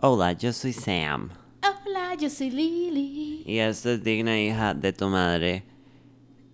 [0.00, 1.30] Hola, yo soy Sam.
[1.62, 3.42] Hola, yo soy Lily.
[3.46, 5.64] Y esto es Digna Hija de tu Madre,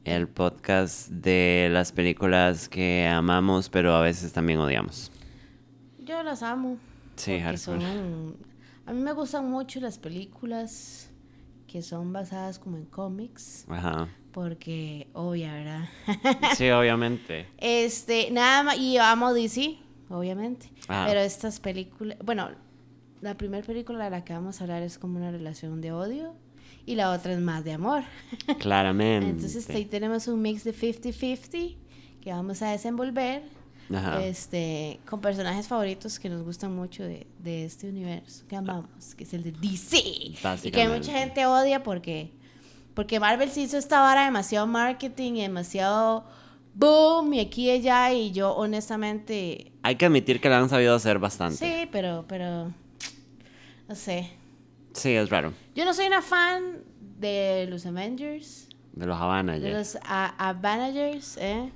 [0.05, 5.11] el podcast de las películas que amamos, pero a veces también odiamos.
[5.99, 6.77] Yo las amo.
[7.17, 7.81] Sí, porque hardcore.
[7.81, 8.37] son-
[8.87, 11.09] A mí me gustan mucho las películas
[11.67, 14.09] que son basadas como en cómics, Ajá.
[14.33, 15.89] porque obvia, ¿verdad?
[16.57, 17.47] Sí, obviamente.
[17.59, 19.79] este, nada más, y yo amo DC,
[20.11, 21.07] obviamente, Ajá.
[21.09, 22.51] pero estas películas, bueno,
[23.23, 26.35] la primera película de la que vamos a hablar es como una relación de odio
[26.85, 28.03] y la otra es más de amor.
[28.59, 29.29] Claramente.
[29.29, 31.77] Entonces ahí tenemos un mix de 50-50
[32.21, 33.43] que vamos a desenvolver
[33.95, 34.25] Ajá.
[34.25, 39.23] este, con personajes favoritos que nos gustan mucho de, de este universo que amamos, que
[39.23, 39.99] es el de DC.
[40.65, 42.33] Y que mucha gente odia porque,
[42.95, 46.25] porque Marvel se hizo esta vara demasiado marketing y demasiado
[46.75, 49.71] boom y aquí y allá y yo honestamente...
[49.83, 51.57] Hay que admitir que la han sabido hacer bastante.
[51.59, 52.73] Sí, pero, pero...
[53.93, 54.27] No sé.
[54.95, 55.53] Sí, es raro.
[55.75, 56.79] Yo no soy una fan
[57.19, 58.71] de los Avengers.
[58.95, 61.71] De los Havana De los a- Avengers, ¿eh?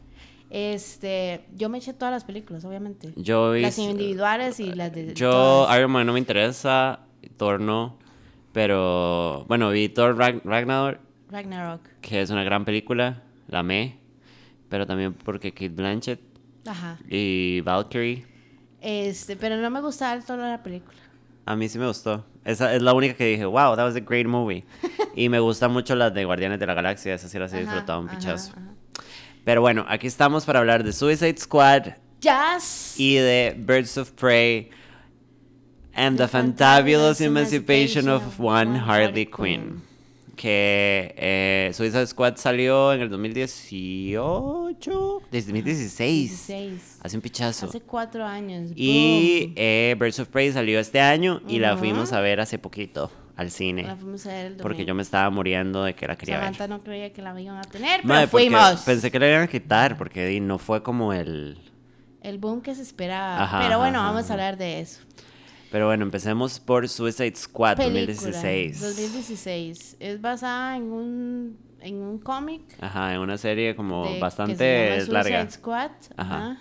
[0.48, 3.12] Este, yo me eché todas las películas, obviamente.
[3.17, 5.77] Yo Las hice- individuales y las de Yo, todas.
[5.77, 7.00] Iron Man no me interesa,
[7.37, 7.98] Thor no,
[8.55, 10.98] pero bueno, vi Thor Rag- Ragnarok,
[11.31, 11.83] Ragnarok.
[12.00, 13.98] que es una gran película, la amé,
[14.70, 16.20] pero también porque Kate Blanchett
[16.67, 16.97] Ajá.
[17.11, 18.25] y Valkyrie,
[18.81, 20.97] Este, pero no me gustaba el tono de la película.
[21.47, 22.25] A mí sí me gustó.
[22.45, 24.65] Esa es la única que dije, wow, that was a great movie.
[25.17, 28.01] y me gustan mucho las de Guardianes de la Galaxia, esas sí las he disfrutado
[28.01, 28.53] un pichazo.
[28.53, 28.77] ajá.
[29.45, 32.95] Pero bueno, aquí estamos para hablar de Suicide Squad Jazz.
[32.99, 34.71] y de Birds of Prey
[35.95, 39.83] and the, The Fantabulous Emancipation of Emancipation One of One Harley Quinn.
[40.37, 46.47] Que eh, Suicide Squad salió en el 2018, desde 2016.
[46.47, 46.98] 16.
[47.03, 47.67] Hace un pichazo.
[47.67, 48.70] Hace cuatro años.
[48.77, 53.11] Y eh, Birds of Prey salió este año y la fuimos a ver hace poquito
[53.37, 53.84] al cine.
[53.84, 56.44] La fuimos a ver el Porque yo me estaba muriendo de que la quería ver.
[56.44, 58.82] Samantha no creía que la iban a tener, pero fuimos.
[58.82, 61.59] Pensé que la iban a quitar porque no fue como el...
[62.22, 63.43] El boom que se esperaba.
[63.43, 65.00] Ajá, pero bueno, ajá, vamos a hablar de eso.
[65.71, 68.81] Pero bueno, empecemos por Suicide Squad Película, 2016.
[68.81, 69.97] 2016.
[70.00, 72.62] Es basada en un, en un cómic.
[72.81, 75.50] Ajá, en una serie como de- que se bastante llama Suicide larga.
[75.50, 75.91] Squad.
[76.16, 76.37] Ajá.
[76.37, 76.59] Ajá.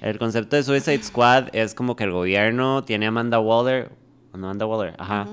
[0.00, 3.90] El concepto de Suicide Squad es como que el gobierno tiene a Amanda Waller,
[4.32, 5.26] no Amanda Waller, ajá,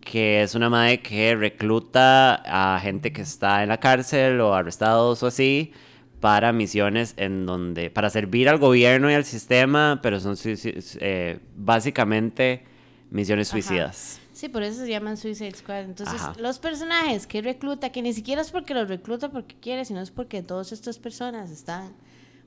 [0.00, 2.36] que es una madre que recluta
[2.74, 5.72] a gente que está en la cárcel o arrestados o así
[6.20, 12.64] para misiones en donde, para servir al gobierno y al sistema, pero son eh, básicamente
[13.10, 13.52] misiones Ajá.
[13.52, 14.20] suicidas.
[14.32, 15.80] Sí, por eso se llaman Suicide Squad.
[15.80, 16.34] Entonces, Ajá.
[16.38, 20.10] los personajes que recluta, que ni siquiera es porque los recluta porque quiere, sino es
[20.10, 21.92] porque todas estas personas están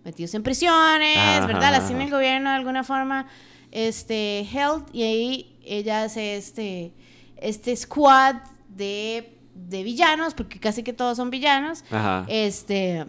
[0.03, 1.71] metidos en prisiones, Ajá, ¿verdad?
[1.71, 3.27] Las tiene el gobierno de alguna forma
[3.71, 6.93] este, held y ahí ella hace este,
[7.37, 8.35] este squad
[8.69, 12.25] de, de villanos, porque casi que todos son villanos, Ajá.
[12.27, 13.05] este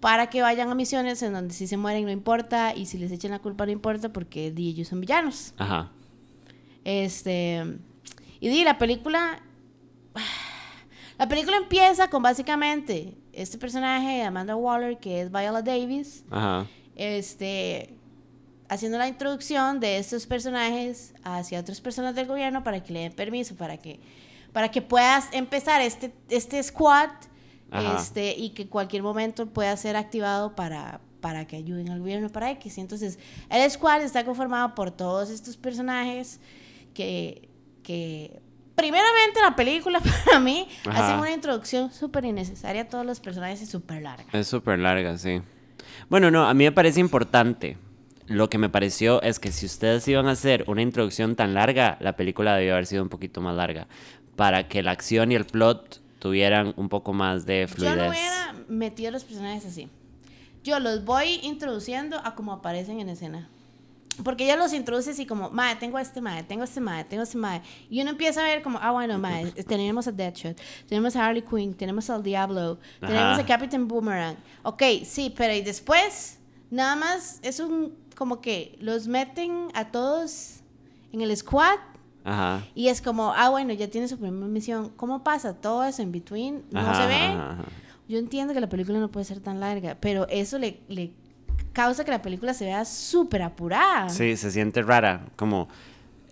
[0.00, 3.12] para que vayan a misiones en donde si se mueren no importa y si les
[3.12, 5.54] echan la culpa no importa porque di, ellos son villanos.
[5.58, 5.90] Ajá.
[6.84, 7.78] Este.
[8.40, 9.40] Y di, la película.
[11.18, 16.66] La película empieza con básicamente este personaje de Amanda Waller, que es Viola Davis, Ajá.
[16.96, 17.94] este,
[18.70, 23.12] haciendo la introducción de estos personajes hacia otras personas del gobierno para que le den
[23.12, 24.00] permiso, para que,
[24.54, 27.10] para que puedas empezar este, este squad
[27.70, 28.00] Ajá.
[28.00, 32.50] este, y que cualquier momento pueda ser activado para, para que ayuden al gobierno para
[32.52, 32.78] X.
[32.78, 36.40] Entonces, el squad está conformado por todos estos personajes
[36.94, 37.48] que,
[37.82, 38.40] que
[38.74, 41.04] primeramente la película para mí Ajá.
[41.06, 44.24] hacen una introducción súper innecesaria a todos los personajes y súper larga.
[44.32, 45.42] Es súper larga, sí.
[46.08, 47.76] Bueno, no, a mí me parece importante.
[48.26, 51.96] Lo que me pareció es que si ustedes iban a hacer una introducción tan larga,
[52.00, 53.88] la película debió haber sido un poquito más larga.
[54.36, 57.96] Para que la acción y el plot tuvieran un poco más de fluidez.
[57.96, 59.88] Yo no hubiera metido a los personajes así.
[60.62, 63.48] Yo los voy introduciendo a como aparecen en escena.
[64.22, 67.04] Porque ya los introduce así como, madre, tengo a este madre, tengo a este madre,
[67.04, 67.62] tengo a este madre.
[67.88, 71.42] Y uno empieza a ver como, ah, bueno, madre, tenemos a Deadshot, tenemos a Harley
[71.42, 73.40] Quinn, tenemos al Diablo, tenemos Ajá.
[73.40, 74.36] a Captain Boomerang.
[74.62, 76.38] Ok, sí, pero y después,
[76.70, 80.60] nada más es un, como que los meten a todos
[81.12, 81.78] en el squad
[82.24, 82.62] Ajá.
[82.74, 84.90] y es como, ah, bueno, ya tiene su primera misión.
[84.96, 86.62] ¿Cómo pasa todo eso en between?
[86.70, 87.14] No Ajá, se ve.
[87.14, 87.56] ajá.
[88.08, 91.12] Yo entiendo que la película no puede ser tan larga, pero eso le, le
[91.72, 94.08] causa que la película se vea súper apurada.
[94.08, 95.26] Sí, se siente rara.
[95.36, 95.68] Como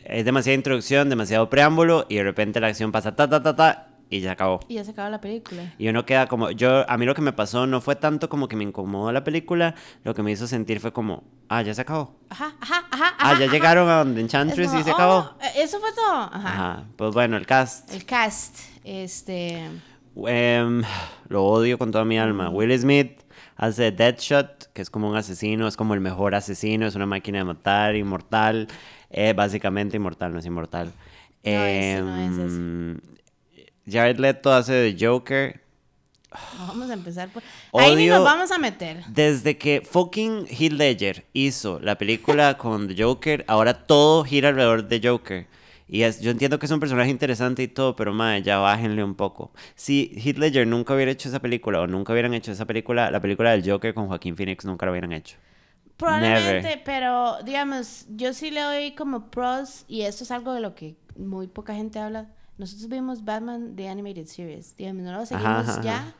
[0.05, 3.88] es demasiada introducción, demasiado preámbulo y de repente la acción pasa ta ta ta ta
[4.11, 4.61] y ya acabó.
[4.69, 5.75] Y ya se acaba la película.
[5.79, 8.49] Y uno queda como, yo, a mí lo que me pasó no fue tanto como
[8.49, 9.75] que me incomodó la película,
[10.05, 12.15] lo que me hizo sentir fue como, ah, ya se acabó.
[12.31, 13.15] Ajá, ajá, ajá.
[13.19, 13.53] Ah, ya ajá.
[13.53, 15.31] llegaron a donde Es Enchantress como, y se oh, acabó.
[15.57, 16.13] Eso fue todo.
[16.13, 16.49] Ajá.
[16.49, 17.93] Ajá, pues bueno, el cast.
[17.93, 19.69] El cast, este...
[20.27, 20.83] Em,
[21.29, 22.51] lo odio con toda mi alma.
[22.51, 23.21] Will Smith
[23.57, 27.39] hace Deadshot, que es como un asesino, es como el mejor asesino, es una máquina
[27.39, 28.67] de matar, inmortal,
[29.11, 30.93] eh, básicamente inmortal, no es inmortal.
[31.43, 32.53] ese no es.
[32.53, 33.01] Em,
[33.91, 35.61] Jared Leto hace de Joker.
[36.59, 37.43] Vamos a empezar por...
[37.73, 39.03] Ahí ni nos vamos a meter.
[39.09, 44.89] Desde que fucking Heath Ledger hizo la película con The Joker, ahora todo gira alrededor
[44.89, 45.47] de Joker.
[45.89, 49.03] Y es, yo entiendo que es un personaje interesante y todo, pero madre, ya bájenle
[49.03, 49.53] un poco.
[49.75, 53.21] Si Heath Ledger nunca hubiera hecho esa película o nunca hubieran hecho esa película, la
[53.21, 55.39] película del Joker con Joaquín Phoenix nunca la hubieran hecho.
[55.97, 56.83] Probablemente, Never.
[56.85, 60.95] pero digamos, yo sí le doy como pros y esto es algo de lo que
[61.17, 62.29] muy poca gente habla.
[62.59, 66.15] Nosotros vimos Batman The Animated Series, digamos, no lo seguimos ajá, ya,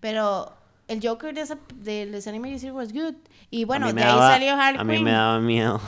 [0.00, 0.52] pero
[0.88, 3.14] el Joker de, esa, de los Animated Series was good.
[3.50, 5.80] Y bueno, de ahí salió Harley A mí me daba miedo.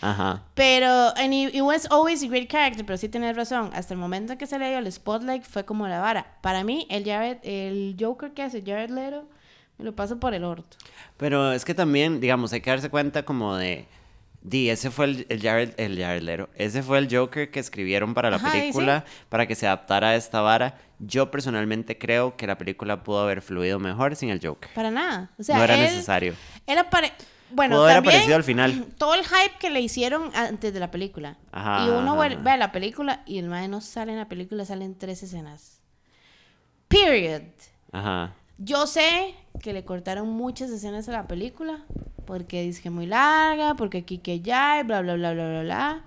[0.00, 0.42] Ajá.
[0.54, 3.70] Pero, and he, he was always a great character, pero sí tienes razón.
[3.74, 6.38] Hasta el momento en que se le dio el spotlight fue como la vara.
[6.40, 9.28] Para mí, el Jared, el Joker que hace Jared Leto,
[9.78, 10.76] me lo paso por el orto.
[11.16, 13.86] Pero es que también, digamos, hay que darse cuenta como de...
[14.46, 16.48] Di, ese fue el, el Jared, el Jared Leto.
[16.54, 18.58] Ese fue el Joker que escribieron para la Ajá, y sí.
[18.60, 20.78] película, para que se adaptara a esta vara.
[21.00, 24.70] Yo personalmente creo que la película pudo haber fluido mejor sin el Joker.
[24.72, 25.32] Para nada.
[25.36, 26.34] O sea, no era él, necesario.
[26.64, 27.12] Él apare...
[27.50, 28.86] Bueno, Pudo haber aparecido al final.
[28.98, 31.38] Todo el hype que le hicieron antes de la película.
[31.50, 34.64] Ajá, y uno ve, ve la película y el mae no sale en la película,
[34.64, 35.80] salen tres escenas.
[36.86, 37.42] Period.
[37.90, 38.32] Ajá.
[38.58, 41.84] Yo sé que le cortaron muchas escenas a la película
[42.26, 45.62] porque dice que muy larga, porque aquí que ya, y bla, bla, bla, bla, bla,
[45.62, 46.04] bla.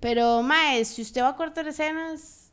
[0.00, 2.52] Pero, mae, si usted va a cortar escenas,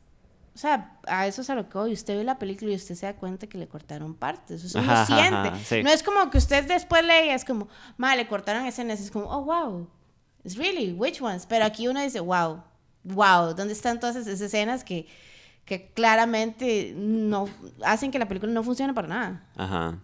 [0.54, 1.92] o sea, a eso es a lo que voy.
[1.92, 4.64] Usted ve la película y usted se da cuenta que le cortaron partes.
[4.64, 5.48] Eso uno ajá, siente.
[5.48, 5.82] ajá, sí.
[5.84, 9.00] No es como que usted después leía, es como, mae, le cortaron escenas.
[9.00, 9.88] Es como, oh, wow.
[10.44, 11.46] It's really, which ones?
[11.46, 12.62] Pero aquí uno dice, wow,
[13.04, 15.06] wow, ¿dónde están todas esas escenas que,
[15.64, 17.48] que claramente no
[17.84, 19.46] hacen que la película no funcione para nada?
[19.56, 19.98] Ajá.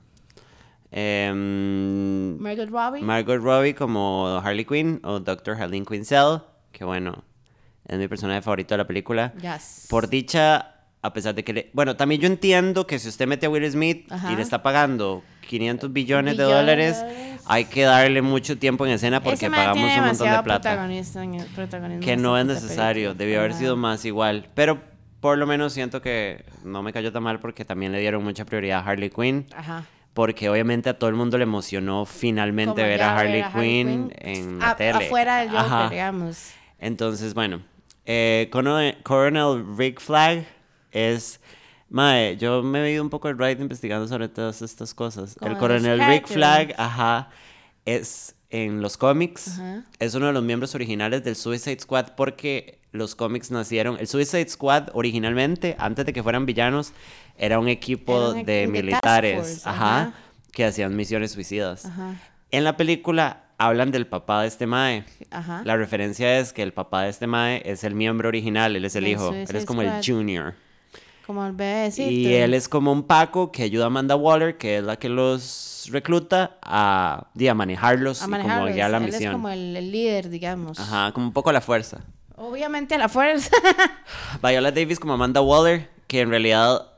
[0.97, 3.03] Em, Margot Robbie.
[3.03, 5.61] Margot Robbie como Harley Quinn o Dr.
[5.61, 6.41] Harleen Quinzel,
[6.73, 7.25] que bueno,
[7.89, 9.33] es mi personaje favorito de la película.
[9.41, 9.87] Yes.
[9.91, 11.71] Por dicha, a pesar de que le...
[11.73, 14.33] Bueno, también yo entiendo que si usted mete a Will Smith Ajá.
[14.33, 16.57] y le está pagando 500 billones, de Billones
[16.97, 20.85] de dólares, hay que darle mucho tiempo en escena porque pagamos un montón de plata.
[20.87, 20.93] en
[21.93, 24.49] el- Que no es necesario, debió haber sido más igual.
[24.55, 24.81] Pero
[25.21, 28.45] por lo menos siento que no me cayó tan mal porque también le dieron mucha
[28.45, 29.47] prioridad a Harley Quinn.
[29.57, 29.85] Ajá.
[30.15, 33.69] Porque obviamente a todo el mundo le emocionó finalmente ver a Harley, ver a Harley
[33.85, 35.07] Quinn, Quinn en la a- tele.
[35.07, 35.89] Afuera del Joker, Ajá.
[35.91, 36.51] digamos.
[36.79, 37.61] Entonces, bueno,
[38.07, 40.47] eh, Coronel, Coronel Rick Flag
[40.93, 41.41] es...
[41.91, 45.37] Mae, yo me he ido un poco el ride investigando sobre todas estas cosas.
[45.39, 46.27] Como el Coronel Rick.
[46.27, 47.29] Flag, ajá,
[47.85, 49.85] es en los cómics, Ajá.
[49.99, 53.97] es uno de los miembros originales del Suicide Squad porque los cómics nacieron...
[54.01, 56.93] El Suicide Squad originalmente, antes de que fueran villanos,
[57.37, 60.13] era un equipo Era un equ- de militares, force, ajá, ajá.
[60.53, 61.87] que hacían misiones suicidas.
[61.87, 62.15] Ajá.
[62.51, 65.05] En la película hablan del papá de este mae.
[65.31, 65.63] Ajá.
[65.65, 68.95] La referencia es que el papá de este mae es el miembro original, él es
[68.97, 70.55] el hijo, él es como el junior.
[71.27, 72.11] Como el bebecito.
[72.11, 75.09] Y él es como un Paco que ayuda a Amanda Waller, que es la que
[75.09, 79.23] los recluta a, a manejarlos a y como guiar la Él misión.
[79.23, 80.79] es como el, el líder, digamos.
[80.79, 82.03] Ajá, como un poco a la fuerza.
[82.37, 83.51] Obviamente a la fuerza.
[84.43, 86.89] Viola Davis como Amanda Waller, que en realidad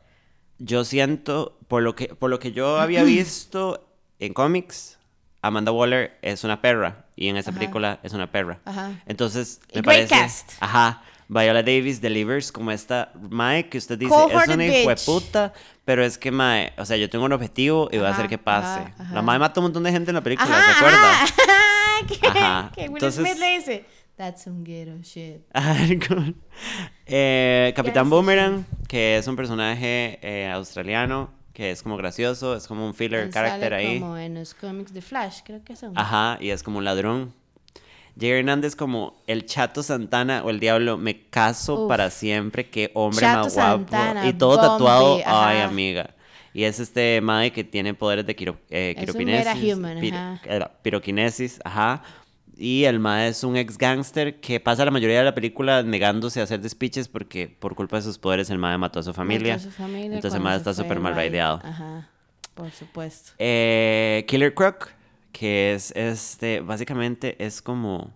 [0.58, 3.86] yo siento, por lo que, por lo que yo había visto
[4.18, 4.98] en cómics,
[5.42, 7.58] Amanda Waller es una perra y en esa Ajá.
[7.58, 8.60] película es una perra.
[8.64, 9.00] Ajá.
[9.06, 10.52] Entonces, me great parece, cast.
[10.60, 15.52] ajá, Viola Davis delivers como esta mae que usted dice, es una hijueputa,
[15.84, 18.38] pero es que mae, o sea, yo tengo un objetivo y voy a hacer que
[18.38, 18.80] pase.
[18.98, 19.14] ajá.
[19.14, 21.12] La mae mata un montón de gente en la película, ¿se acuerda?
[21.22, 22.06] ajá.
[22.08, 23.84] que, Ajá, que Will entonces- Smith le dice,
[24.16, 25.42] that's some ghetto shit.
[27.06, 32.66] Eh, Capitán Yes, Boomerang, que es un personaje eh, australiano, que es como gracioso, es
[32.66, 34.00] como un filler Él character sale ahí.
[34.00, 35.92] como en los cómics de Flash, creo que son.
[35.98, 37.34] Ajá, y es como un ladrón.
[38.18, 41.88] Jay Hernández como el Chato Santana o el Diablo, me caso Uf.
[41.90, 43.78] para siempre, qué hombre Chato más guapo.
[43.90, 45.48] Santana, y todo Bombi, tatuado, ajá.
[45.50, 46.14] ay amiga.
[46.54, 50.70] Y es este mae que tiene poderes de quiro, eh, Es un pir- ajá.
[50.80, 52.02] piroquinesis, ajá.
[52.58, 56.40] Y el mae es un ex gangster que pasa la mayoría de la película negándose
[56.40, 59.56] a hacer despiches porque por culpa de sus poderes el mae mató a su familia.
[59.56, 61.24] Mató a su familia Entonces el mae está súper mal raid.
[61.32, 61.60] raideado.
[61.62, 62.08] Ajá,
[62.54, 63.32] por supuesto.
[63.38, 64.90] Eh, Killer Croc,
[65.32, 68.10] que es este, básicamente es como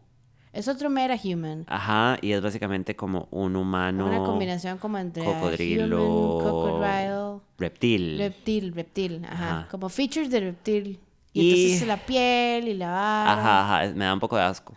[0.55, 1.67] Es otro meta human.
[1.69, 4.07] Ajá, y es básicamente como un humano.
[4.07, 8.19] Una combinación como entre cocodrilo, human, crocodile, reptil.
[8.19, 9.35] reptil, reptil, ajá.
[9.59, 9.69] Ajá.
[9.71, 10.99] Como features de reptil.
[11.33, 13.33] Y, Y- entonces la piel y la vara.
[13.33, 14.75] Ajá, ajá, me da un poco de asco.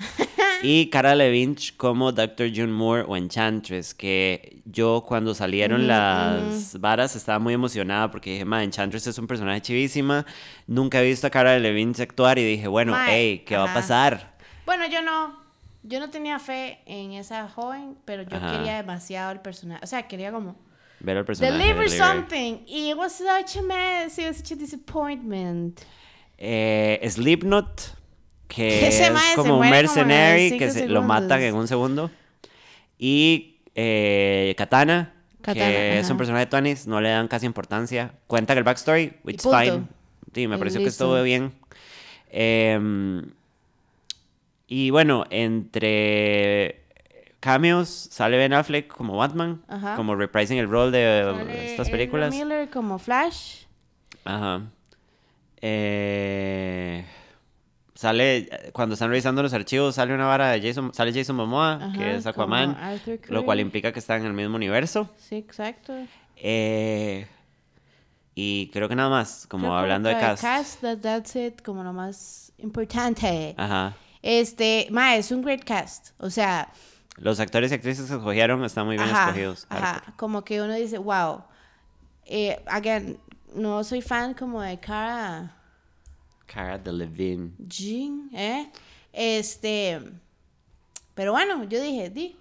[0.61, 2.49] y Cara Levine como Dr.
[2.53, 8.45] June Moore o Enchantress, que yo cuando salieron las varas estaba muy emocionada porque dije,
[8.45, 10.25] ma, Enchantress es un personaje chivísima.
[10.67, 13.65] Nunca he visto a Cara Levine actuar y dije, bueno, Mae, hey, ¿qué va a
[13.65, 13.73] ajá.
[13.73, 14.35] pasar?
[14.65, 15.41] Bueno, yo no.
[15.85, 18.51] Yo no tenía fe en esa joven, pero yo Ajá.
[18.55, 19.81] quería demasiado el personaje.
[19.83, 20.55] O sea, quería como.
[21.01, 21.57] Ver al personaje.
[21.57, 22.07] Deliver deliver.
[22.07, 22.59] something.
[22.67, 24.17] Y it was such a mess.
[24.17, 25.81] It was such a disappointment.
[26.45, 27.95] Eh, Slipknot,
[28.49, 32.11] que es como un como mercenary cinco que se, lo matan en un segundo.
[32.99, 38.11] Y eh, Katana, Katana, que es un personaje de Tuanis, no le dan casi importancia.
[38.27, 39.57] Cuentan el backstory, it's punto.
[39.57, 39.83] fine.
[40.33, 41.53] Sí, me Y pareció que estuvo bien.
[42.29, 43.23] Em,
[44.67, 46.81] y bueno, entre
[47.39, 49.95] cameos sale Ben Affleck como Batman, Ajá.
[49.95, 52.35] como reprising el rol de Sale estas películas.
[52.35, 53.63] Miller como Flash.
[54.25, 54.63] Ajá.
[55.65, 57.05] Eh,
[57.95, 61.93] sale, cuando están revisando los archivos, sale una vara de Jason, sale Jason Momoa, Ajá,
[61.97, 62.77] que es Aquaman,
[63.29, 65.09] lo cual implica que están en el mismo universo.
[65.17, 65.93] Sí, exacto.
[66.35, 67.27] Eh,
[68.35, 70.81] y creo que nada más, como Creo hablando de que cast.
[70.81, 73.55] that- that's it, como lo más importante.
[73.57, 73.95] Ajá.
[74.21, 76.09] Este, ma, es un great cast.
[76.17, 76.71] O sea,
[77.17, 79.65] Los actores y actrices que escogieron están muy bien ajá, escogidos.
[79.69, 81.43] ajá, como que uno dice, wow.
[82.25, 83.17] Eh, again,
[83.55, 85.55] no soy fan como de Cara
[86.45, 87.51] Cara Delevingne.
[87.67, 88.71] Jean, ¿eh?
[89.11, 89.99] Este,
[91.15, 92.37] pero bueno, yo dije, di,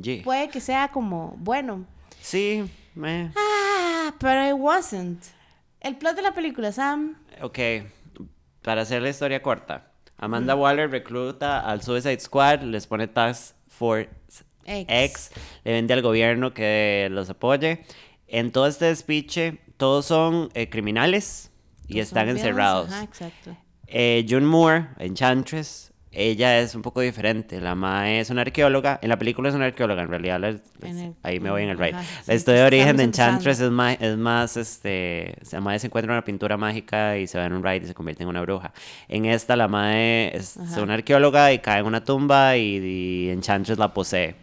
[0.00, 0.22] Yeah.
[0.22, 1.84] puede que sea como bueno.
[2.20, 3.32] Sí, me.
[3.36, 5.24] Ah, pero it wasn't.
[5.80, 7.16] El plot de la película, Sam.
[7.42, 7.58] Ok,
[8.62, 9.90] para hacer la historia corta.
[10.16, 14.08] Amanda Waller recluta al Suicide Squad, les pone Task Force
[14.64, 14.86] X.
[14.88, 15.30] X,
[15.64, 17.84] le vende al gobierno que los apoye.
[18.28, 21.50] En todo este despiche, todos son eh, criminales
[21.86, 22.90] y Todos están encerrados.
[22.92, 23.56] Ajá, exacto.
[23.86, 27.60] Eh, June Moore, Enchantress, ella es un poco diferente.
[27.60, 28.98] La mae es una arqueóloga.
[29.02, 30.40] En la película es una arqueóloga, en realidad.
[30.40, 30.48] la-
[30.88, 31.94] En el- ahí me voy en el right.
[31.94, 35.34] ajá, la historia de origen de Enchantress es más, es más este.
[35.52, 37.94] La mae se encuentra una pintura mágica y se va en un ride y se
[37.94, 38.72] convierte en una bruja.
[39.06, 40.82] En esta, la mae es Ajá.
[40.82, 44.34] una arqueóloga y cae en una tumba y, y Enchantress la posee.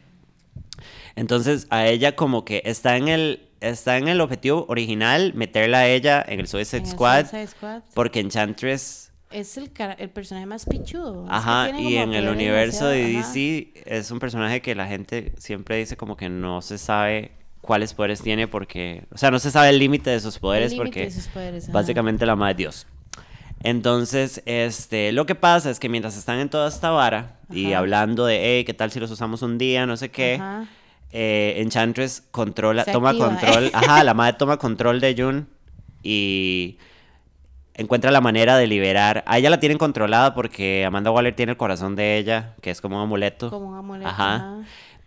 [1.16, 3.42] Entonces, a ella como que está en el.
[3.66, 7.22] Está en el objetivo original meterla a ella en el Suicide En el Squad.
[7.22, 7.82] Suicide Squad.
[7.94, 11.24] Porque Enchantress Es el, el personaje más pichudo.
[11.24, 13.28] Es que Ajá, y en el universo de ajá.
[13.34, 17.32] DC es un personaje que la gente siempre dice como que no se sabe
[17.62, 20.86] cuáles poderes tiene porque, o sea, no se sabe el límite de sus poderes límite
[20.86, 22.88] porque de sus poderes, básicamente la madre es Dios.
[23.64, 28.28] Entonces, este, lo que pasa es que mientras están en toda esta vara y hablando
[28.28, 29.88] de, hey, ¿qué tal si los usamos un día?
[29.88, 30.36] No sé qué.
[30.36, 30.68] Ajá.
[31.12, 33.72] Eh, Enchantress controla, Se toma activa, control, ¿eh?
[33.74, 35.48] ajá, la madre toma control de Jun
[36.04, 36.78] y
[37.74, 39.24] encuentra la manera de liberar.
[39.28, 42.82] A ella la tienen controlada porque Amanda Waller tiene el corazón de ella, que es
[42.82, 43.50] como un amuleto.
[43.50, 44.36] Como un amuleto, Ajá.
[44.36, 44.56] ajá.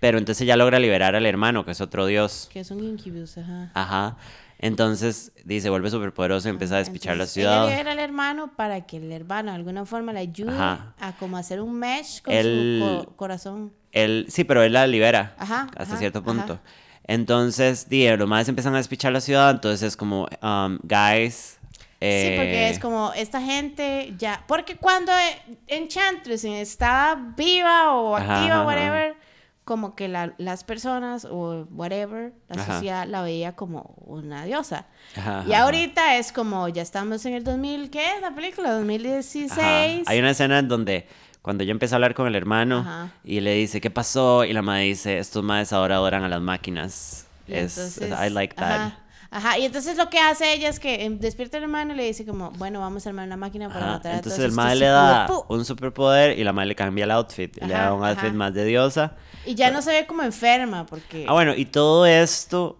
[0.01, 2.49] Pero entonces ella logra liberar al hermano, que es otro dios.
[2.53, 3.71] Que es un incubus, ajá.
[3.75, 4.17] Ajá.
[4.61, 7.65] Entonces dice, vuelve superpoderoso y empieza a despichar la ciudad.
[7.65, 10.95] Ella libera al hermano para que el hermano de alguna forma le ayude Ajá.
[11.01, 13.73] a como hacer un mesh con su co- corazón.
[14.05, 16.55] Él, sí, pero él la libera Ajá, hasta ajá, cierto punto.
[16.55, 16.63] ajá.
[17.05, 21.59] Entonces, di, los más empiezan a despichar la ciudad, entonces es como, um, guys.
[22.01, 24.45] Sí, porque eh, es como esta gente ya.
[24.47, 29.17] Porque cuando eh, Enchantress estaba viva o activa, whatever,
[29.65, 34.87] como que la- las personas o whatever, la sociedad la veía como una diosa.
[35.17, 38.71] Ajá, y ahorita es como, ya estamos en el 2000, ¿qué es la película?
[38.73, 39.51] 2016.
[39.53, 40.11] Ajá.
[40.11, 41.07] Hay una escena en donde
[41.43, 43.11] cuando ella empieza a hablar con el hermano Ajá.
[43.25, 44.45] y le dice, ¿qué pasó?
[44.45, 47.27] Y la madre dice, estos madres ahora adoran a las máquinas.
[47.47, 48.65] Es, entonces, I like that.
[48.81, 48.99] Ajá,
[49.31, 52.05] ajá, y entonces lo que hace ella es que em, despierta al hermano y le
[52.05, 54.51] dice como, bueno, vamos a armar una máquina para Ajá, matar a Entonces todos el
[54.51, 55.45] estos madre le da pu-".
[55.49, 57.57] un superpoder y la madre le cambia el outfit.
[57.57, 58.35] y le Ajá, da un outfit ajá.
[58.35, 59.17] más de diosa.
[59.47, 61.25] Y ya no se ve como enferma porque...
[61.27, 62.79] Ah, bueno, y todo esto,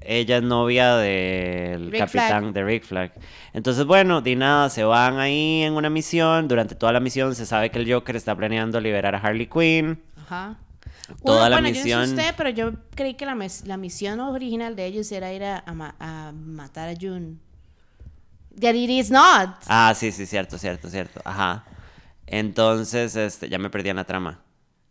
[0.00, 2.52] ella es novia del Rick capitán Flag.
[2.54, 3.12] de Rick Flag.
[3.52, 6.48] Entonces, bueno, de nada, se van ahí en una misión.
[6.48, 10.00] Durante toda la misión se sabe que el Joker está planeando liberar a Harley Quinn.
[10.16, 10.56] Ajá.
[11.24, 13.64] Toda Uno, la bueno, yo no misión- sé usted, pero yo creí que la, mis-
[13.66, 17.36] la misión original de ellos era ir a, a ma- a matar a June.
[18.60, 19.50] That it is not.
[19.68, 21.20] Ah, sí, sí, cierto, cierto, cierto.
[21.24, 21.64] Ajá.
[22.26, 24.40] Entonces, este, ya me perdí en la trama.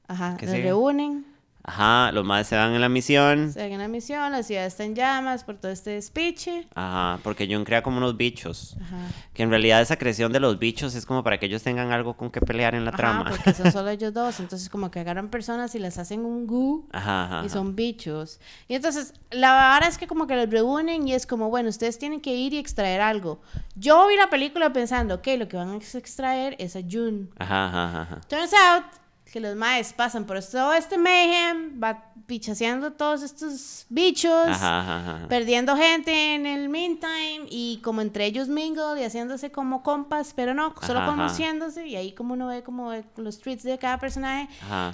[0.08, 0.38] Ajá.
[0.40, 0.68] ¿qué Los sigue?
[0.70, 1.26] reúnen.
[1.70, 3.52] Ajá, los madres se van en la misión.
[3.52, 6.66] Se en la misión, la ciudad está en llamas por todo este despiche.
[6.74, 8.78] Ajá, porque Jun crea como unos bichos.
[8.82, 8.96] Ajá.
[9.34, 12.16] Que en realidad esa creación de los bichos es como para que ellos tengan algo
[12.16, 13.26] con que pelear en la Ajá, trama.
[13.30, 14.40] porque son solo ellos dos.
[14.40, 16.88] Entonces, como que agarran personas y les hacen un goo.
[16.94, 17.46] Ajá, ajá.
[17.46, 18.40] Y son bichos.
[18.70, 22.00] Y entonces, la verdad es que como que los reúnen y es como, bueno, ustedes
[22.00, 23.42] tienen que ir y extraer algo.
[23.76, 27.30] Yo vi la película pensando, ok, lo que van a extraer es a.
[27.40, 28.22] Ajá, ajá, ajá, ajá.
[28.30, 28.86] Turns out
[29.32, 35.00] que los maes pasan por todo este mayhem, va pichaseando todos estos bichos, Ajá, ajá,
[35.18, 35.28] ajá.
[35.28, 40.54] perdiendo gente en el meantime y como entre ellos mingle y haciéndose como compas, pero
[40.54, 44.48] no, solo conociéndose y ahí como uno ve como los tweets de cada personaje.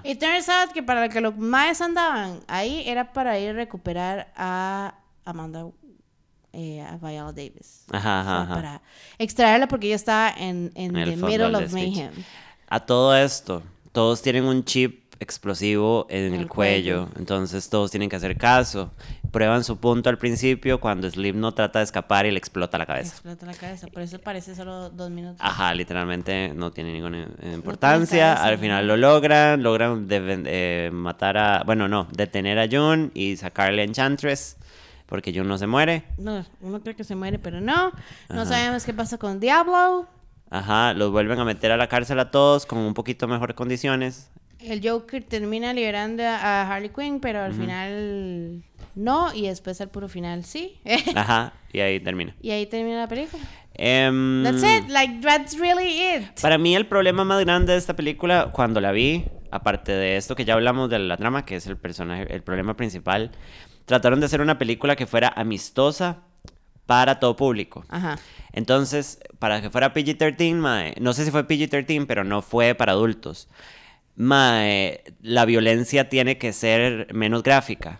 [0.03, 4.31] Y turns out que para que los maes andaban ahí era para ir a recuperar
[4.35, 5.65] a Amanda,
[6.51, 7.85] eh, a Viola Davis.
[7.91, 8.81] Ajá, O sea, para
[9.17, 12.11] extraerla porque ella está en, en En el the middle of mayhem.
[12.69, 13.63] A todo esto,
[13.93, 17.05] todos tienen un chip explosivo en el, El cuello.
[17.05, 17.09] cuello.
[17.17, 18.91] entonces todos tienen que hacer caso.
[19.31, 22.85] Prueban su punto al principio cuando Slim no trata de escapar y le explota la
[22.85, 23.13] cabeza.
[23.13, 25.37] explota la cabeza, por eso parece solo dos minutos.
[25.39, 28.33] Ajá, literalmente no tiene ninguna importancia.
[28.43, 33.81] Al final lo logran, logran eh, matar a, bueno, no, detener a Jun y sacarle
[33.83, 34.57] a Enchantress
[35.05, 36.03] porque Jun no se muere.
[36.17, 37.91] No, uno cree que se muere, pero no.
[38.29, 38.45] No Ajá.
[38.45, 40.07] sabemos qué pasa con Diablo.
[40.53, 44.29] Ajá, los vuelven a meter a la cárcel a todos con un poquito mejor condiciones.
[44.59, 48.61] El Joker termina liberando a Harley Quinn, pero al final
[48.93, 50.77] no, y después al puro final sí.
[51.15, 52.35] Ajá, y ahí termina.
[52.39, 53.41] y ahí termina la película.
[53.73, 56.39] Em, That's it, like that's really it.
[56.39, 60.35] Para mí el problema más grande de esta película, cuando la vi, aparte de esto
[60.35, 63.31] que ya hablamos de la trama, que es el personaje, el problema principal,
[63.85, 66.19] trataron de hacer una película que fuera amistosa
[66.85, 67.83] para todo público.
[67.89, 68.19] Ajá.
[68.53, 72.91] Entonces, para que fuera PG-13, mae, no sé si fue PG-13, pero no fue para
[72.93, 73.47] adultos.
[74.15, 77.99] Mae, la violencia tiene que ser menos gráfica.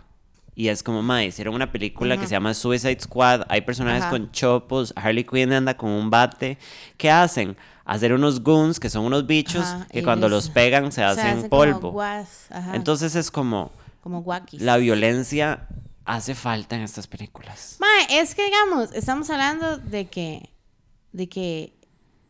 [0.54, 3.42] Y es como, mae, hicieron una película que se llama Suicide Squad.
[3.48, 4.10] Hay personajes Ajá.
[4.10, 4.92] con chopos.
[4.96, 6.58] Harley Quinn anda con un bate.
[6.96, 7.56] ¿Qué hacen?
[7.84, 11.38] Hacer unos goons, que son unos bichos, Ajá, que cuando los pegan se Se hacen
[11.38, 12.00] hace polvo.
[12.72, 14.62] Entonces es como, como guakis.
[14.62, 15.66] la violencia
[16.04, 17.76] hace falta en estas películas.
[17.80, 20.50] Mae, es que digamos, estamos hablando de que,
[21.12, 21.74] de que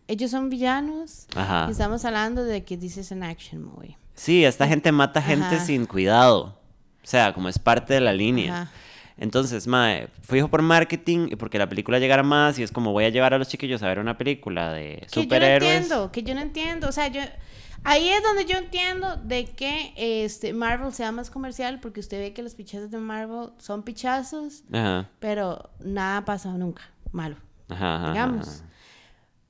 [0.08, 1.26] ellos son villanos.
[1.34, 1.66] Ajá.
[1.68, 3.96] Y estamos hablando de que this is an action movie.
[4.14, 5.64] Sí, esta gente mata gente Ajá.
[5.64, 6.58] sin cuidado.
[7.02, 8.62] O sea, como es parte de la línea.
[8.62, 8.72] Ajá.
[9.16, 13.04] Entonces, mae, fijo por marketing y porque la película llegara más y es como voy
[13.04, 15.72] a llevar a los chiquillos a ver una película de Que yo no superhéroes.
[15.72, 16.88] entiendo, que yo no entiendo.
[16.88, 17.20] O sea, yo.
[17.84, 22.32] Ahí es donde yo entiendo de que este Marvel sea más comercial, porque usted ve
[22.32, 27.36] que los pichazos de Marvel son pichazos, Ajá, pero nada pasa nunca malo,
[27.68, 28.48] ajá, ajá, digamos.
[28.48, 28.68] ajá.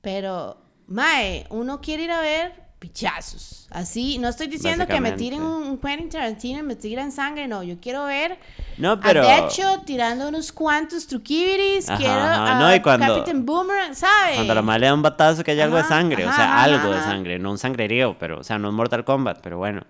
[0.01, 3.67] Pero, Mae, uno quiere ir a ver pichazos.
[3.71, 7.63] Así, no estoy diciendo que me tiren un, Quentin Tarantino y me tiren sangre, no.
[7.63, 8.37] Yo quiero ver
[8.77, 9.21] No, pero.
[9.23, 11.89] a Deadshot tirando unos cuantos truquibiris.
[11.89, 12.57] Ajá, quiero ajá.
[12.57, 14.35] a No, y cuando- Captain Boomerang, ¿sabe?
[14.35, 16.43] Cuando la madre le da un batazo que hay algo de Ajá, sangre, o sea,
[16.57, 19.57] ajá, algo de sangre, no un sangrerío, pero, o sea, no es Mortal Kombat, pero
[19.57, 19.81] bueno.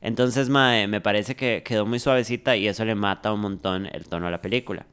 [0.00, 4.08] Entonces, mae, me parece que quedó muy suavecita y eso le mata un montón el
[4.08, 4.86] tono a la película.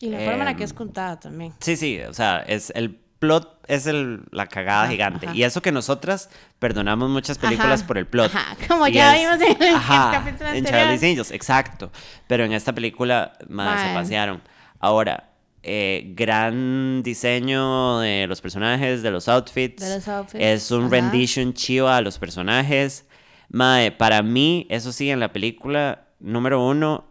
[0.00, 1.52] Y la forma en la que Em, es contada también.
[1.60, 5.26] Sí, sí, o sea, es el plot es el, la cagada Ajá, gigante.
[5.26, 5.36] ajá.
[5.36, 8.32] Y eso que nosotras perdonamos muchas películas Ajá, por el plot.
[8.68, 9.74] como Y ya es- vimos en el
[10.12, 10.64] capítulo en.
[10.64, 11.90] Charlie's Angels, exacto.
[12.26, 14.40] Pero en esta película, madre, se pasearon.
[14.80, 15.30] Ahora,
[15.62, 19.82] eh, gran diseño de los personajes, de los outfits.
[19.82, 23.04] De los outfits, Es un rendition chiva a los personajes.
[23.50, 27.06] Mae, para mí, eso sí, en la película, número uno,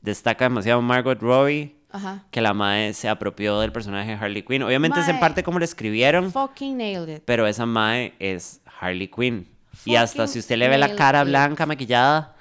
[0.00, 2.24] destaca demasiado Margot Robbie Ajá.
[2.30, 4.62] que la mae se apropió del personaje de Harley Quinn.
[4.62, 5.20] Obviamente es en Mae.
[5.20, 7.22] parte como lo escribieron, Fucking nailed it.
[7.24, 9.46] pero esa mae es Harley Quinn.
[9.84, 11.28] y hasta Fucking si usted le ve la cara it.
[11.28, 12.34] blanca maquillada,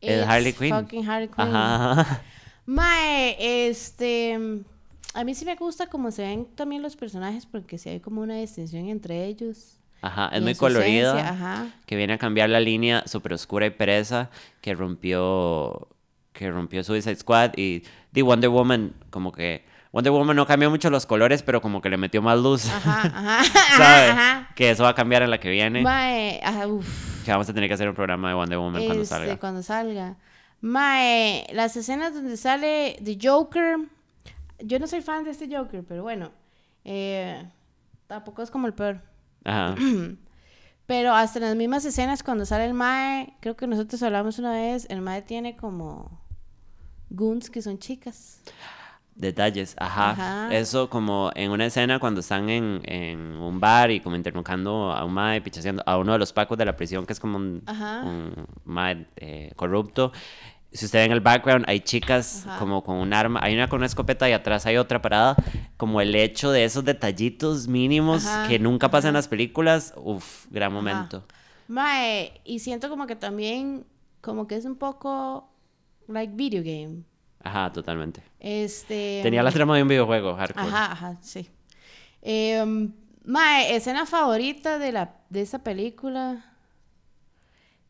[0.00, 0.74] es It's Harley Quinn.
[0.74, 1.54] Fucking Harley Quinn.
[1.54, 2.22] Ajá.
[2.66, 3.36] Mae,
[3.68, 4.38] este.
[5.14, 8.20] A mí sí me gusta cómo se ven también los personajes porque sí hay como
[8.20, 9.78] una distinción entre ellos.
[10.02, 11.28] Ajá, es muy colorida.
[11.30, 11.66] Ajá.
[11.86, 14.30] Que viene a cambiar la línea súper oscura y pereza
[14.60, 15.88] que rompió
[16.36, 20.90] que rompió Suicide Squad y The Wonder Woman como que Wonder Woman no cambió mucho
[20.90, 23.44] los colores, pero como que le metió más luz, Ajá, ajá.
[23.76, 24.10] ¿sabe?
[24.10, 24.50] ajá, ajá.
[24.54, 25.80] Que eso va a cambiar en la que viene.
[25.82, 27.24] Mae, ajá, uf.
[27.24, 29.36] Que vamos a tener que hacer un programa de Wonder Woman cuando Este, salga.
[29.38, 30.16] cuando salga.
[30.60, 33.78] Mae, las escenas donde sale The Joker.
[34.60, 36.30] Yo no soy fan de este Joker, pero bueno.
[36.84, 37.42] eh,
[38.06, 39.00] tampoco es como el peor.
[39.44, 39.74] Ajá.
[40.86, 44.52] Pero hasta en las mismas escenas cuando sale el Mae, creo que nosotros hablamos una
[44.52, 46.20] vez, el Mae tiene como
[47.10, 48.40] goons que son chicas.
[49.14, 50.10] Detalles, ajá.
[50.10, 50.54] Ajá.
[50.54, 55.04] Eso como en una escena cuando están en, en un bar y como interrogando a
[55.06, 57.62] un mae, pichaseando a uno de los pacos de la prisión que es como un,
[57.66, 60.12] un mae eh, corrupto.
[60.70, 62.58] Si usted ve en el background, hay chicas Ajá.
[62.58, 65.34] como con un arma, hay una con una escopeta y atrás hay otra parada.
[65.78, 70.44] Como el hecho de esos detallitos mínimos Ajá, que nunca pasan en las películas, uff,
[70.50, 71.24] gran momento.
[71.68, 73.86] Mae, y siento como que también,
[74.20, 75.48] como que es un poco,
[76.08, 77.04] like, video game.
[77.42, 78.22] Ajá, totalmente.
[78.40, 79.20] Este...
[79.22, 80.66] Tenía la trama de un videojuego, hardcore.
[80.66, 81.48] Ajá, ajá, sí.
[83.24, 86.54] Mae, escena favorita de, la, de esa película,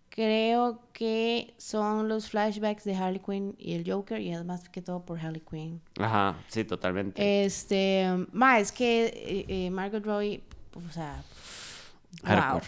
[0.09, 4.81] creo que son los flashbacks de Harley Quinn y el Joker, y es más que
[4.81, 5.83] todo por Harley Quinn.
[5.99, 7.45] Ajá, sí, totalmente.
[7.45, 10.43] Este, mae, es que eh, eh, Margot Robbie,
[10.75, 11.23] o sea,
[12.23, 12.31] wow.
[12.31, 12.67] Hardcore.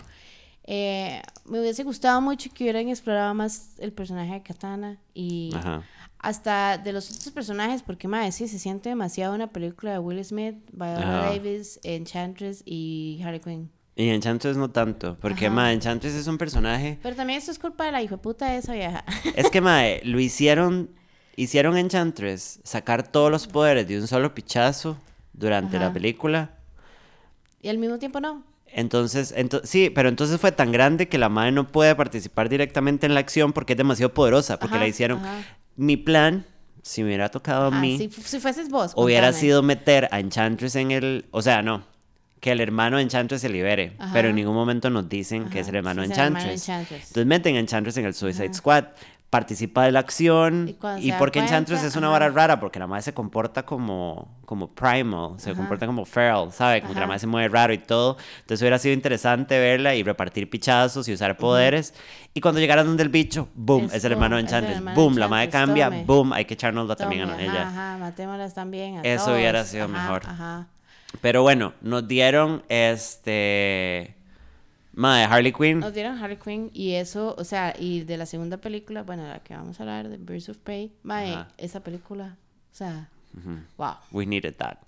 [0.71, 5.83] Eh, me hubiese gustado mucho que hubieran explorado más el personaje de Katana y Ajá.
[6.19, 10.23] hasta de los otros personajes, porque madre, sí, se siente demasiado una película de Will
[10.23, 11.31] Smith, Viola Ajá.
[11.31, 13.71] Davis, Enchantress y Harley Quinn.
[13.97, 16.99] Y Enchantress no tanto, porque, ma, Enchantress es un personaje...
[17.03, 19.05] Pero también esto es culpa de la hijueputa de esa vieja.
[19.35, 20.91] Es que, mae, lo hicieron...
[21.35, 24.99] Hicieron Enchantress sacar todos los poderes de un solo pichazo
[25.33, 26.51] durante la película.
[27.63, 28.43] y al mismo tiempo no.
[28.73, 33.07] Entonces, ento- sí, pero entonces fue tan grande que la madre no puede participar directamente
[33.07, 35.19] en la acción porque es demasiado poderosa, porque Ajá, la hicieron.
[35.19, 35.43] ajá.
[35.77, 36.45] Mi plan,
[36.83, 38.93] si me hubiera tocado a mí, si, si fueses vos.
[38.97, 39.41] hubiera contame.
[39.41, 41.27] sido meter a Enchantress en el.
[41.31, 41.85] O sea, no.
[42.41, 43.95] Que el hermano de Enchantress se libere.
[43.99, 44.13] Ajá.
[44.13, 46.45] Pero en ningún momento nos dicen que es el hermano de sí, es el hermano
[46.47, 46.69] de Enchantress.
[46.69, 47.07] Enchantress.
[47.09, 48.85] Entonces meten a Enchantress en el Suicide Squad.
[49.31, 50.75] Participa de la acción.
[50.99, 54.69] Y Y, porque Enchantress es una vara rara, porque la madre se comporta como, como
[54.75, 55.59] primal, se Ajá.
[55.59, 56.81] comporta como feral, ¿sabe?
[56.81, 58.17] Como que la madre se mueve raro y todo.
[58.41, 61.93] Entonces hubiera sido interesante verla y repartir pichazos y usar poderes.
[62.33, 64.83] Y cuando llegaran donde el bicho, boom, Es es, el hermano de Enchantress.
[64.95, 66.05] Boom, la madre cambia, tome.
[66.05, 67.69] boom, hay que echárnosla también a Tome, ella.
[67.69, 68.99] Ajá, matémoslas también.
[68.99, 70.23] a Eso hubiera sido mejor.
[70.25, 70.69] Ajá.
[71.21, 74.15] Pero bueno, nos dieron este.
[74.99, 75.79] Madre, Harley Quinn.
[75.79, 79.39] Nos dieron Harley Quinn y eso, o sea, y de la segunda película, bueno, la
[79.39, 81.49] que vamos a hablar, de Birds of Prey, mae, Ajá.
[81.57, 82.37] esa película,
[82.73, 83.09] o sea,
[83.77, 83.95] wow.
[84.11, 84.79] We needed that.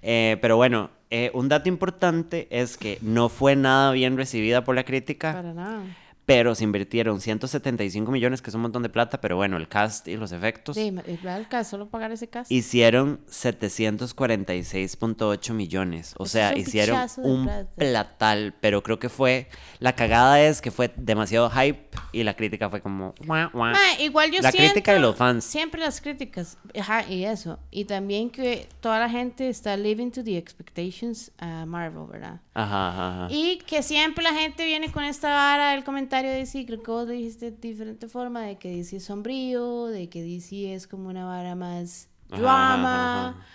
[0.00, 4.76] Eh, pero bueno, eh, un dato importante es que no fue nada bien recibida por
[4.76, 5.82] la crítica, Para nada.
[6.24, 10.06] Pero se invirtieron 175 millones, que es un montón de plata, pero bueno, el cast
[10.08, 12.52] y los efectos Sí, el caso, solo pagar ese caso.
[12.54, 16.14] hicieron 746.8 millones.
[16.18, 17.68] O Eso sea, un hicieron de un plata.
[17.76, 22.68] platal, pero creo que fue, la cagada es que fue demasiado hype y la crítica
[22.70, 23.14] fue como...
[23.26, 23.72] "Guau, guau".
[23.72, 25.44] Mae, igual yo La siento, crítica y los fans.
[25.44, 27.58] Siempre las críticas, ajá, y eso.
[27.70, 32.40] Y también que toda la gente está living to the expectations a Marvel, ¿verdad?
[32.54, 33.34] Ajá, ajá, ajá.
[33.34, 36.90] Y que siempre la gente viene con esta vara del comentario de DC, creo que
[36.90, 40.86] vos lo dijiste de diferente forma, de que DC es sombrío, de que DC es
[40.86, 43.46] como una vara más drama, ajá,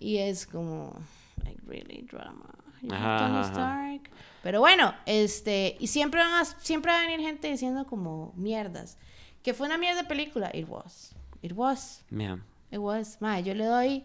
[0.00, 0.98] y es como,
[1.44, 2.48] like, really drama.
[2.82, 4.10] Stark.
[4.42, 8.98] Pero bueno, este, y siempre, van a, siempre va a venir gente diciendo como mierdas.
[9.42, 11.14] Que fue una mierda película, it was.
[11.42, 12.04] It was.
[12.10, 12.38] Yeah.
[12.70, 13.18] It was.
[13.20, 14.04] Mae, yo le doy.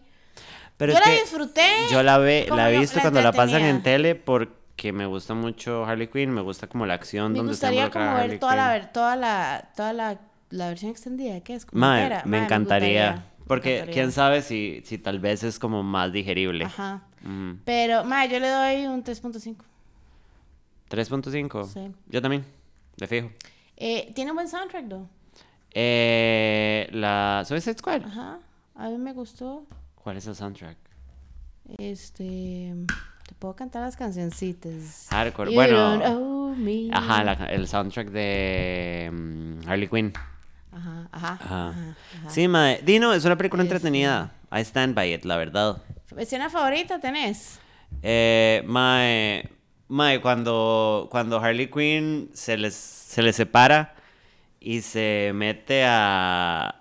[0.76, 1.66] Pero yo es la que disfruté.
[1.90, 5.34] Yo la, ve, la he visto la cuando la pasan en tele porque me gusta
[5.34, 8.54] mucho Harley Quinn, me gusta como la acción Me donde está gustaría como ver toda
[8.56, 10.20] la, toda la, toda la,
[10.50, 11.66] la versión extendida, ¿qué es?
[11.66, 12.22] Como entera.
[12.24, 13.12] me encantaría.
[13.12, 13.94] me porque encantaría.
[13.94, 16.64] quién sabe si, si tal vez es como más digerible.
[16.66, 17.02] Ajá.
[17.22, 17.54] Mm.
[17.64, 19.56] Pero, mae, yo le doy un 3.5.
[20.90, 21.66] 3.5.
[21.66, 21.92] Sí.
[22.06, 22.44] Yo también,
[22.96, 23.30] de fijo.
[23.76, 25.08] Eh, Tiene un buen soundtrack, ¿no?
[25.72, 28.02] Eh, la Suicide Squad.
[28.04, 28.38] Ajá.
[28.74, 29.66] A mí me gustó.
[30.08, 30.78] ¿Cuál es el soundtrack?
[31.76, 32.72] Este.
[33.28, 35.06] Te puedo cantar las cancioncitas.
[35.10, 35.50] Hardcore.
[35.50, 35.76] You Bueno.
[35.76, 36.88] don't owe me.
[36.90, 40.14] Ajá, la- el soundtrack de mm, Harley Quinn.
[40.72, 41.32] Ajá, ajá.
[41.34, 41.68] Ajá.
[41.68, 42.30] ajá, ajá.
[42.30, 42.80] Sí, mae.
[42.82, 43.74] Dino, es una película Este.
[43.74, 44.32] entretenida.
[44.50, 45.82] I stand by it, la verdad.
[46.16, 47.60] ¿Escena favorita tenés?
[48.00, 49.46] Eh, mae,
[49.88, 53.94] mae, cuando, cuando Harley Quinn se les, se les separa
[54.58, 56.80] y se mete a,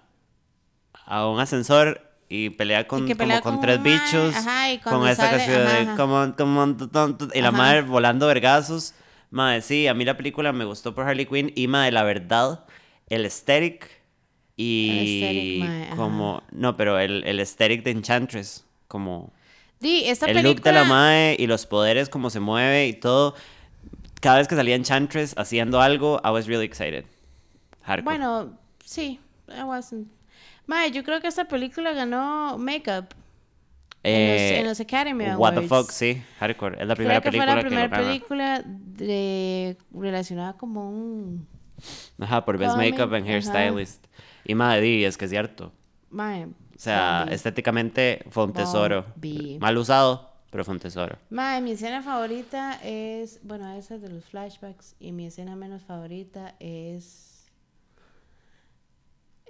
[1.05, 5.15] a un ascensor y pelea con, como pelea con con tres bichos ajá, y con
[5.15, 5.95] sale, canción ajá, de ajá.
[5.95, 8.93] come on, come on, y la madre volando vergazos.
[9.29, 12.65] Mae, sí, a mí la película me gustó por Harley Quinn y mae, la verdad,
[13.09, 13.89] el aesthetic
[14.55, 19.33] y El aesthetic, como, no, pero el, el aesthetic de Enchantress, como
[19.79, 20.53] Di, esta el película.
[20.53, 23.35] look de la mae y los poderes, cómo se mueve y todo.
[24.21, 27.05] Cada vez que salía Enchantress haciendo algo, I was really excited.
[27.83, 28.03] Hardcore.
[28.03, 30.07] Bueno, sí, I wasn't.
[30.67, 33.05] Mae, yo creo que esta película ganó Makeup.
[34.03, 35.67] en los- Eh, en los Academy What the Awards.
[35.67, 36.81] fuck, sí, Hardcore.
[36.81, 38.03] Es la primera creo que fue película la que, primera gana.
[38.07, 41.47] película de, relacionada como un...
[42.19, 43.27] Ajá, por Best Cómic, Makeup and.
[43.27, 44.05] Hairstylist.
[44.45, 45.73] Y madre, es que es cierto.
[46.09, 46.49] Mae, O
[46.79, 49.05] sea, estéticamente fue un tesoro.
[49.59, 51.17] Mal usado, pero fue un tesoro.
[51.29, 55.83] Mae, mi escena favorita es, bueno, esa es de los flashbacks y mi escena menos
[55.83, 57.36] favorita es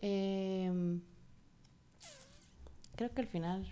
[0.01, 1.01] Em,
[2.95, 3.65] creo que el final.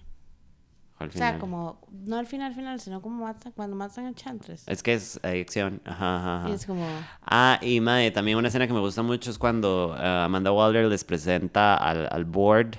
[0.98, 1.40] Al O sea, final.
[1.42, 4.64] como, no al final, final, sino como matan, cuando matan a Chantres.
[4.66, 5.82] Es que es adicción.
[5.86, 6.50] Ajá, ajá, ajá.
[6.50, 6.88] Y es como,
[7.22, 10.86] Ah, y madre, también una escena que me gusta mucho es cuando eh, Amanda Waller
[10.86, 12.78] les presenta al, al board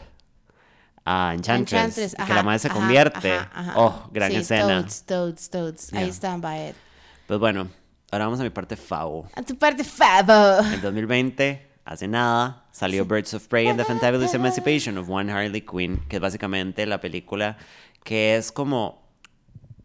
[1.05, 1.73] a Enchantress.
[1.99, 3.33] Enchantress, y que ajá, la madre se ajá, convierte.
[3.35, 3.73] ajá, ajá.
[3.77, 4.81] Oh, gran Sí, escena.
[4.81, 5.93] Toads, toads, toads.
[5.93, 6.09] Ahí Yeah.
[6.09, 6.77] están, by it.
[7.27, 7.69] Pues bueno,
[8.11, 9.29] ahora vamos a mi parte favo.
[9.35, 10.61] A tu parte, Fabo.
[10.73, 15.62] En 2020, hace nada, salió Birds of Prey and the Fantabulous Emancipation of One Harley
[15.62, 17.57] Quinn, que es básicamente la película
[18.03, 19.03] que es como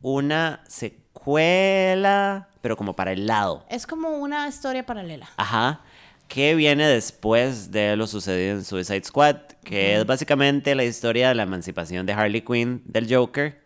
[0.01, 3.65] una secuela, pero como para el lado.
[3.69, 5.29] Es como una historia paralela.
[5.37, 5.81] Ajá.
[6.27, 11.35] Que viene después de lo sucedido en Suicide Squad, que es básicamente la historia de
[11.35, 13.61] la emancipación de Harley Quinn del Joker.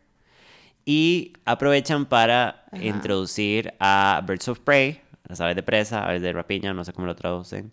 [0.85, 6.73] Y aprovechan para introducir a Birds of Prey, las aves de presa, aves de rapiña,
[6.73, 7.71] no sé cómo lo traducen.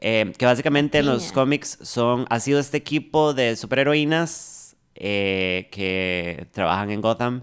[0.00, 6.46] Eh, que básicamente en los cómics son, ha sido este equipo de superheroínas eh, que
[6.52, 7.42] trabajan en Gotham.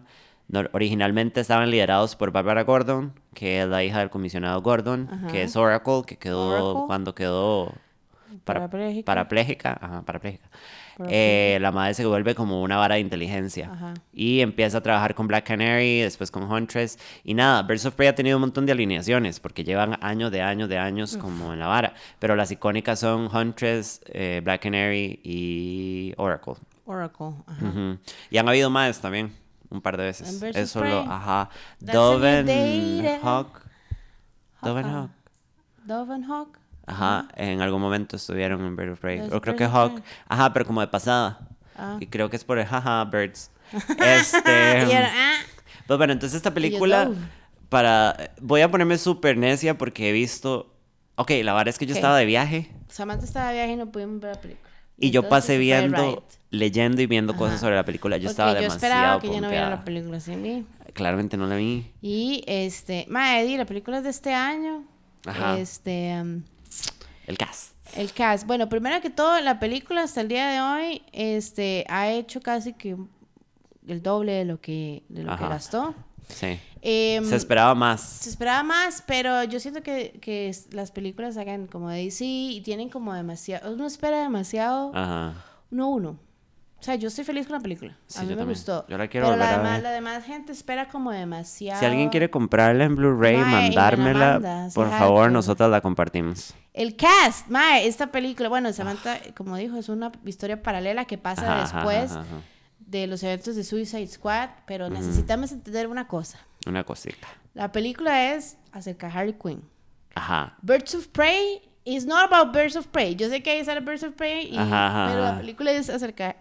[0.49, 5.27] No- originalmente estaban liderados por Barbara Gordon, que es la hija del comisionado Gordon, Ajá.
[5.27, 6.83] que es Oracle, que quedó Oracle.
[6.87, 7.73] cuando quedó
[8.45, 9.05] para- Parapléjica.
[9.05, 9.77] parapléjica.
[9.81, 10.49] Ajá, parapléjica.
[11.07, 13.71] Eh, la madre se vuelve como una vara de inteligencia.
[13.71, 13.93] Ajá.
[14.13, 16.97] Y empieza a trabajar con Black Canary, después con Huntress.
[17.23, 20.41] Y nada, Birds of Prey ha tenido un montón de alineaciones, porque llevan años de
[20.41, 21.93] años de años como en la vara.
[22.19, 26.55] Pero las icónicas son Huntress, eh, Black Canary y Oracle.
[26.85, 27.33] Oracle.
[27.45, 27.97] Ajá.
[28.29, 29.33] Y han habido más también,
[29.69, 30.41] un par de veces.
[30.41, 31.49] Es solo, ajá.
[31.79, 32.47] Doven
[33.21, 33.61] Hawk.
[34.61, 34.93] Doven Hawk.
[34.93, 35.11] Hawk.
[35.87, 36.59] Dove and Hawk.
[36.87, 39.19] Ajá, en algún momento estuvieron en Bird of Prey.
[39.19, 40.01] Los O creo que Hawk.
[40.27, 41.39] Ajá, pero como de pasada.
[41.75, 41.97] Ah.
[41.99, 43.51] Y creo que es por el jaja, Birds.
[43.99, 44.81] Este.
[44.91, 45.35] Era, ah,
[45.85, 47.11] Pues bueno, entonces esta película.
[47.69, 48.31] Para.
[48.41, 50.73] Voy a ponerme súper necia porque he visto.
[51.15, 53.91] Ok, la verdad es que yo estaba de viaje Samantha estaba de viaje y no
[53.91, 54.69] pudimos ver la película.
[54.97, 58.17] y yo pasé viendo, leyendo y viendo cosas sobre la película.
[58.17, 60.65] Yo Porque estaba yo demasiado esperaba que ella no viera la película sin mí.
[60.93, 61.91] Claramente no la vi.
[62.01, 64.83] Y este, Mae, Eddie, la película es de este año.
[65.25, 65.59] Ajá.
[65.59, 66.43] Este, um,
[67.27, 67.73] El cast.
[67.95, 68.47] el cast.
[68.47, 72.73] Bueno, primero que todo, la película hasta el día de hoy, este, ha hecho casi
[72.73, 72.95] que
[73.87, 75.93] el doble de lo que, de lo que gastó.
[76.29, 76.59] Sí.
[76.81, 78.01] Em, Se esperaba más.
[78.01, 82.61] se esperaba más, pero yo siento que, que las películas hagan como de DC y
[82.61, 85.33] tienen como demasiado, uno espera demasiado Ajá.
[85.71, 86.19] uno a uno.
[86.79, 87.97] O sea, yo estoy feliz con la película.
[88.05, 88.49] Sí, a mí me también.
[88.49, 88.85] gustó.
[88.87, 89.83] Yo la quiero pero volver la a demás, ver.
[89.83, 91.79] la demás gente espera como demasiado.
[91.79, 96.53] Si alguien quiere comprarla en Blu-ray mandármela, manda, por favor, nosotras la compartimos.
[96.73, 101.63] El cast, mae, esta película, bueno, Samantha, como dijo, es una historia paralela que pasa
[101.63, 102.41] Ajá, después ajá, ajá.
[102.79, 106.37] de los eventos de Suicide Squad, pero necesitamos entender una cosa.
[106.67, 107.27] Una cosita.
[107.55, 109.63] La película es acerca de Harley Quinn.
[110.13, 110.55] Ajá.
[110.61, 113.15] Birds of Prey is not about Birds of Prey.
[113.15, 116.35] Yo sé que ahí sale Birds of Prey, y- pero la película es acerca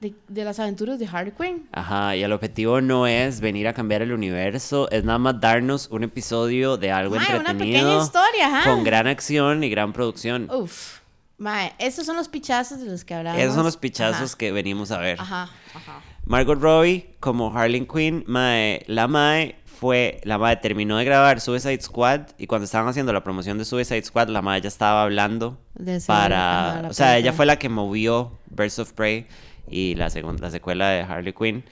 [0.00, 1.68] de, de las aventuras de Harley Quinn.
[1.72, 5.88] Ajá, y el objetivo no es venir a cambiar el universo, es nada más darnos
[5.90, 7.58] un episodio de algo una entretenido.
[7.58, 8.70] pequeña historia, ajá.
[8.70, 10.48] Con gran acción y gran producción.
[10.50, 10.98] Uf.
[11.38, 13.40] Mae, estos son los pichazos de los que hablamos.
[13.40, 15.20] Esos son los pichazos que venimos a ver.
[15.20, 16.00] Ajá, ajá.
[16.26, 21.80] Margot Robbie como Harley Quinn, mae, la mae fue, la mae terminó de grabar Suicide
[21.80, 25.58] Squad y cuando estaban haciendo la promoción de Suicide Squad, la mae ya estaba hablando
[25.74, 29.26] De para, ajá, o sea, ella fue la que movió Birds of Prey
[29.70, 30.08] y la
[30.40, 31.64] la secuela de Harley Quinn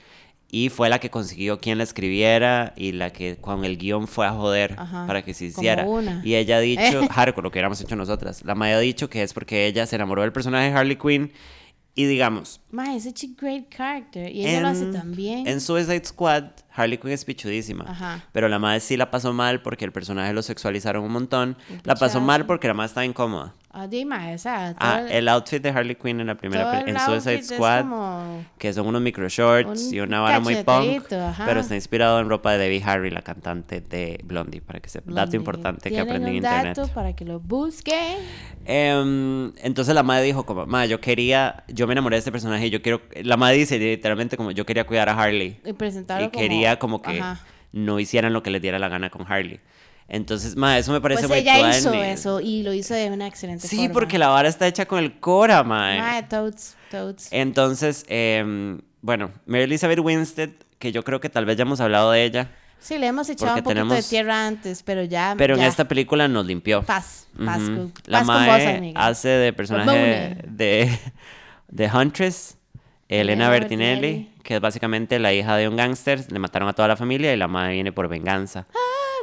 [0.49, 4.25] y fue la que consiguió quien la escribiera y la que con el guion fue
[4.25, 5.85] a joder Ajá, para que se hiciera.
[6.23, 9.23] Y ella ha dicho, hardcore, lo que hubiéramos hecho nosotras, la mae ha dicho que
[9.23, 11.31] es porque ella se enamoró del personaje de Harley Quinn
[11.95, 14.31] y digamos, Mae, es such a great character.
[14.31, 15.47] Y ella lo hace en- tan bien.
[15.47, 17.85] En Suicide Squad, Harley Quinn es pichudísima.
[17.87, 18.23] Ajá.
[18.31, 21.57] Pero la madre sí la pasó mal porque el personaje lo sexualizaron un montón.
[21.83, 23.55] La pasó mal porque la madre estaba incómoda.
[23.79, 28.73] Ah, Ah, el outfit de Harley Quinn en la primera en Suicide Squad, como- que
[28.73, 31.45] son unos micro shorts Un y una vara muy punk, ajá.
[31.45, 35.11] pero está inspirado en ropa de Debbie Harry, la cantante de Blondie, para que sepa.
[35.11, 36.75] Dato importante que aprendí en un internet.
[36.75, 38.17] dato para que lo busquen.
[38.65, 42.67] Em, entonces la madre dijo como, madre, yo quería, yo me enamoré de este personaje
[42.67, 45.59] y yo quiero, la madre dice literalmente como, yo quería cuidar a Harley.
[45.65, 47.39] Y presentarlo y quería como como- que ajá.
[47.73, 49.59] no hicieran lo que les diera la gana con Harley.
[50.09, 53.67] Entonces, ma, eso me parece Pues ella hizo eso y lo hizo de una excelente
[53.67, 53.93] Sí, forma.
[53.93, 55.99] porque la vara está hecha con el Cora, mae.
[55.99, 57.27] Mae, totes, totes.
[57.31, 62.11] Entonces, em, bueno, Mary Elizabeth Winstead, que yo creo que tal vez ya hemos hablado
[62.11, 65.33] de ella, Sí, le hemos echado un poquito de tierra antes, pero ya.
[65.35, 66.83] pero en esta película nos limpió.
[66.83, 67.75] Paz, paz, Ujú.
[67.75, 70.97] con, La paz con vos, mae hace de personaje de,
[71.69, 72.55] de Huntress,
[73.09, 74.31] Elena Elena Bertinelli, Bertinelli.
[74.43, 76.31] que es básicamente la hija de un gángster.
[76.31, 78.67] Le mataron a toda la familia y la madre viene por venganza.
[78.73, 78.77] Ah,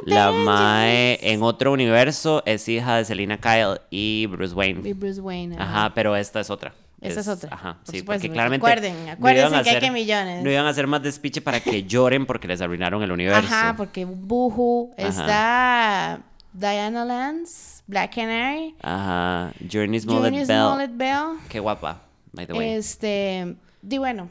[0.05, 0.31] La.
[0.31, 4.87] Mae en otro universo es hija de Selina Kyle y Bruce Wayne.
[4.87, 5.55] Y Bruce Wayne.
[5.59, 6.73] Ajá, pero esta es otra.
[7.01, 7.49] Esta es otra.
[7.53, 8.65] Ajá, Por sí, supuesto, porque claramente.
[8.65, 10.43] acuerden, no acuérdense iban a que hay hacer- que millones.
[10.43, 13.41] No iban a hacer más despiche para que lloren porque les arruinaron el universo.
[13.53, 15.07] Ajá, porque Boohoo Ajá.
[15.09, 16.19] está
[16.53, 19.51] Diana Lance, Black Canary, Ajá.
[19.71, 20.57] Journey Smollett Journey Bell.
[20.57, 21.25] Smollett Bell.
[21.49, 22.69] Qué guapa, by the way.
[22.73, 24.29] Este, di bueno,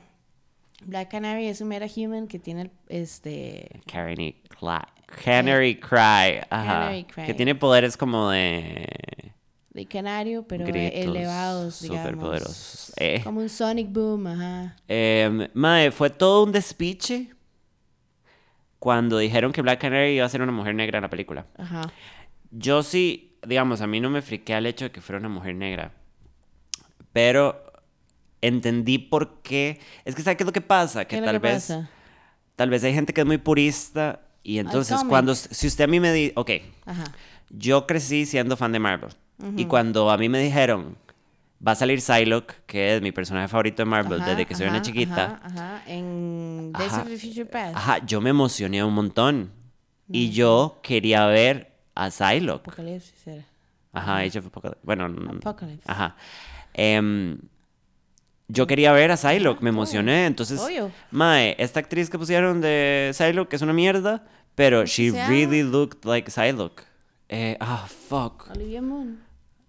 [0.85, 4.79] Black Canary es un mera human que tiene el- este Canary Cry.
[5.22, 6.40] Canary Cry.
[6.50, 6.64] Ajá.
[6.66, 7.27] Canary Cry.
[7.27, 8.87] Que tiene poderes como de.
[9.70, 12.05] de canario, pero gritos elevados, digamos.
[12.05, 12.92] superpoderosos.
[12.96, 13.20] Eh.
[13.22, 14.77] Como un Sonic Boom, ajá.
[14.88, 17.31] Em, mae, fue todo un despiche
[18.79, 21.46] cuando dijeron que Black Canary iba a ser una mujer negra en la película.
[21.57, 21.83] Ajá.
[22.50, 25.55] Yo sí, digamos, a mí no me friqué al hecho de que fuera una mujer
[25.55, 25.92] negra.
[27.12, 27.72] Pero
[28.42, 29.81] entendí por qué.
[30.05, 31.05] Es que, ¿sabes qué es lo que pasa?
[31.05, 31.55] Que ¿Qué es lo tal que vez.
[31.55, 31.90] pasa?
[32.57, 34.20] Tal vez hay gente que es muy purista.
[34.44, 35.35] Y entonces, cuando.
[35.35, 36.33] Si usted a mí me dice.
[36.37, 36.50] Ok,
[36.87, 37.04] Ajá.
[37.50, 39.11] yo crecí siendo fan de Marvel.
[39.57, 40.96] Y cuando a mí me dijeron.
[41.66, 44.66] Va a salir Psylocke, que es mi personaje favorito de Marvel Ajá, desde que soy
[44.66, 45.40] una chiquita.
[45.42, 45.83] Ajá, ajá.
[45.87, 47.74] En Days of the Future Past.
[47.74, 49.50] Ajá, yo me emocioné un montón.
[50.11, 52.68] Y yo quería ver a Psylocke.
[52.68, 53.44] Apocalipsis era.
[53.94, 54.80] Ajá, Age of Apocalypse.
[54.83, 55.07] Bueno,
[55.38, 55.90] Apocalypse.
[55.90, 56.16] ajá.
[56.74, 57.38] Em,
[58.48, 60.26] yo quería ver a Psylocke, me emocioné.
[60.26, 60.90] Entonces, Obvio.
[61.11, 65.28] mae, esta actriz que pusieron de Psylocke es una mierda, pero she llama?
[65.28, 66.85] really looked like Psylocke.
[67.28, 68.50] Eh, ah, fuck.
[68.50, 69.20] Olivia Moon.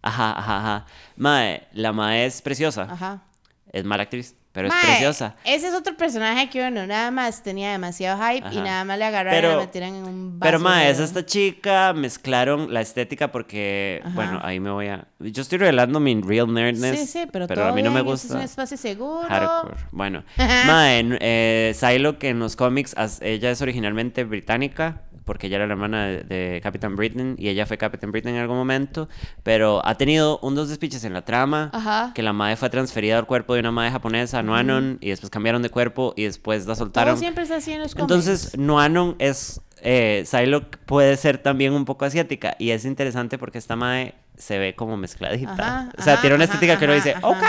[0.01, 0.85] Ajá, ajá, ajá.
[1.15, 2.83] Mae, la mae es preciosa.
[2.83, 3.23] Ajá.
[3.71, 5.36] Es mala actriz, pero es preciosa.
[5.44, 8.63] Ese es otro personaje que uno nada más tenía demasiado hype y Ajá.
[8.63, 10.48] nada más le agarraron y Pero- la metieron en un vaso.
[10.50, 14.15] Pero mae, es esta chica, mezclaron la estética porque, Ajá.
[14.15, 15.06] bueno, ahí me voy a...
[15.20, 17.00] Yo estoy revelando mi real nerdness.
[17.00, 18.28] Sí, sí, pero, pero todo a mí no me bien, este gusta.
[18.28, 19.28] Es un espacio seguro.
[19.28, 19.76] Hardcore.
[19.91, 25.74] Bueno, mae, eh, Psylocke en los cómics, ella es originalmente británica, porque ella era la
[25.74, 29.10] hermana de, de Captain Britain y ella fue Captain Britain en algún momento,
[29.41, 32.12] pero ha tenido un dos despiches en la trama, Ajá.
[32.13, 35.62] que la madre fue transferida al cuerpo de una madre japonesa, Noanon, y después cambiaron
[35.62, 37.17] de cuerpo y después la Todo soltaron.
[37.17, 38.12] siempre está así en los cómics.
[38.12, 39.62] Entonces, Noanon es.
[39.81, 42.55] Eh, Psylocke puede ser también un poco asiática.
[42.58, 45.51] Y es interesante porque esta mae se ve como mezcladita.
[45.53, 47.43] Ajá, o sea, ajá, tiene una ajá, estética que uno dice, ok.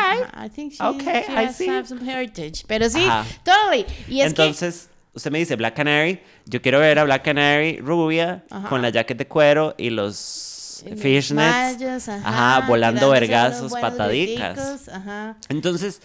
[0.44, 1.68] I think she, okay, she I see.
[1.68, 2.64] have some heritage.
[2.66, 3.06] Pero sí,
[3.42, 3.86] totally.
[4.08, 6.20] Y es Entonces, usted me dice Black Canary.
[6.44, 12.08] Yo quiero ver a Black Canary rubia con la jacket de cuero y los fishnets.
[12.08, 14.88] Ajá, volando vergazos, patadicas.
[14.88, 15.36] Ajá.
[15.48, 16.02] Entonces,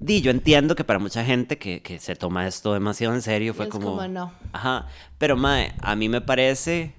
[0.00, 3.54] di, yo entiendo que para mucha gente que, que se toma esto demasiado en serio
[3.54, 3.96] fue Es como.
[3.96, 4.32] como, no.
[4.52, 4.86] Ajá.
[5.18, 6.94] Pero, mae, a mí me parece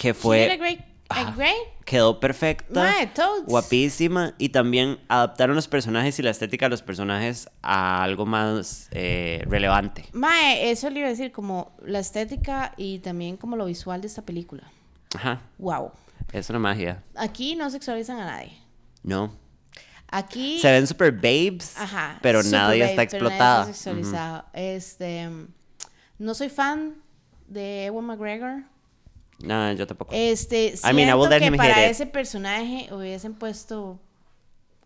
[0.00, 0.56] que fue.
[0.56, 1.34] great, a Ajá.
[1.36, 1.56] great.
[1.84, 2.80] Quedó perfecta.
[2.82, 3.10] Mae.
[3.46, 4.34] Guapísima.
[4.38, 9.42] Y también adaptaron los personajes y la estética de los personajes a algo más eh,
[9.48, 10.04] relevante.
[10.12, 14.06] Mae, eso le iba a decir, como la estética y también como lo visual de
[14.06, 14.62] esta película.
[15.16, 15.40] Ajá.
[15.58, 15.90] Wow.
[16.32, 17.02] Es una magia.
[17.16, 18.52] Aquí no sexualizan a nadie.
[19.02, 19.32] No.
[20.10, 20.58] Aquí.
[20.58, 21.76] Se ven super babes.
[21.78, 22.18] Ajá.
[22.20, 24.44] Pero super nadie está nadie sexualizado.
[24.52, 25.28] Este.
[26.18, 26.96] No soy fan
[27.46, 28.64] de Ewan McGregor.
[29.42, 30.12] No, yo tampoco.
[30.14, 31.90] Este, I mean, I will que para it.
[31.90, 33.98] ese personaje hubiesen puesto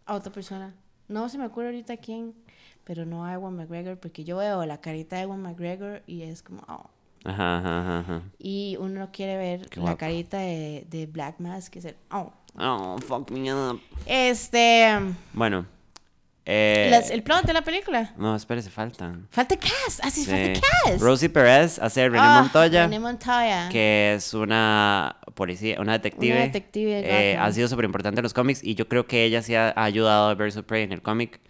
[0.07, 0.75] a otra persona.
[1.09, 2.35] No se me acuerdo ahorita quién,
[2.85, 6.43] pero no a Ewan McGregor, porque yo veo la carita de Ewan McGregor y es
[6.43, 6.89] como, oh.
[7.25, 8.23] Ajá, ajá, ajá.
[8.39, 9.99] Y uno no quiere ver Qué la guapo.
[9.99, 12.33] carita de, de Black Mask, que es el, oh.
[12.59, 13.81] Oh, fuck me up.
[14.07, 14.97] Este,
[15.33, 15.67] Bueno.
[16.47, 18.13] Eh, las- el plot de la película.
[18.19, 19.27] No, espérese, faltan.
[19.31, 20.31] Falta cast, ah, sí, Sí.
[20.31, 21.01] falta cast.
[21.03, 22.83] Rosie Perez hace René Ah, Montoya.
[22.85, 23.69] René Montoya.
[23.71, 26.33] que es una policía, una detective.
[26.35, 29.25] Una detective de eh, ha sido súper importante en los cómics y yo creo que
[29.25, 31.41] ella sí ha, ha ayudado a Birds of Prey en el cómic.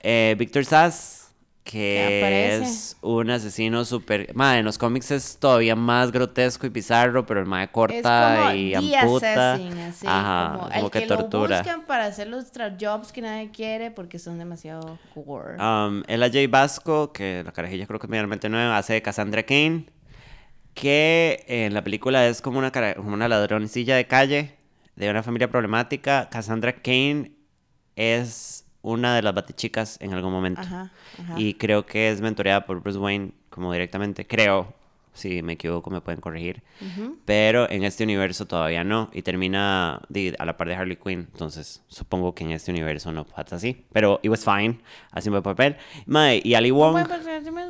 [0.00, 1.23] Eh, Victor Sass,
[1.64, 4.34] Que es un asesino súper...
[4.34, 8.54] Madre, en los cómics es todavía más grotesco y bizarro, pero el es corta como
[8.54, 9.54] y The amputa.
[9.54, 11.56] Assassin, así, Ajá, como, como el que, que, tortura.
[11.56, 15.56] lo buscan para hacer los jobs que nadie quiere porque son demasiado gore.
[15.58, 16.40] Um, Ella J.
[16.50, 19.86] Vasco, que la carajilla creo que es medianamente nueva, hace de Cassandra Kane,
[20.74, 24.54] que en la película es como una, como una ladroncilla de calle
[24.96, 26.28] de una familia problemática.
[26.30, 27.32] Cassandra Kane
[27.96, 30.60] es una de las batichicas en algún momento.
[30.60, 31.34] Ajá, ajá.
[31.36, 34.26] Y creo que es mentoreada por Bruce Wayne como directamente.
[34.26, 34.72] Creo.
[35.14, 36.62] Si me equivoco me pueden corregir.
[37.24, 39.10] Pero en este universo todavía no.
[39.12, 40.02] Y termina
[40.38, 41.28] a la par de Harley Quinn.
[41.32, 43.86] Entonces supongo que en este universo no pasa así.
[43.92, 44.80] Pero it was fine.
[45.12, 45.76] Así un buen papel.
[46.06, 46.96] Mae, y Ali Wong.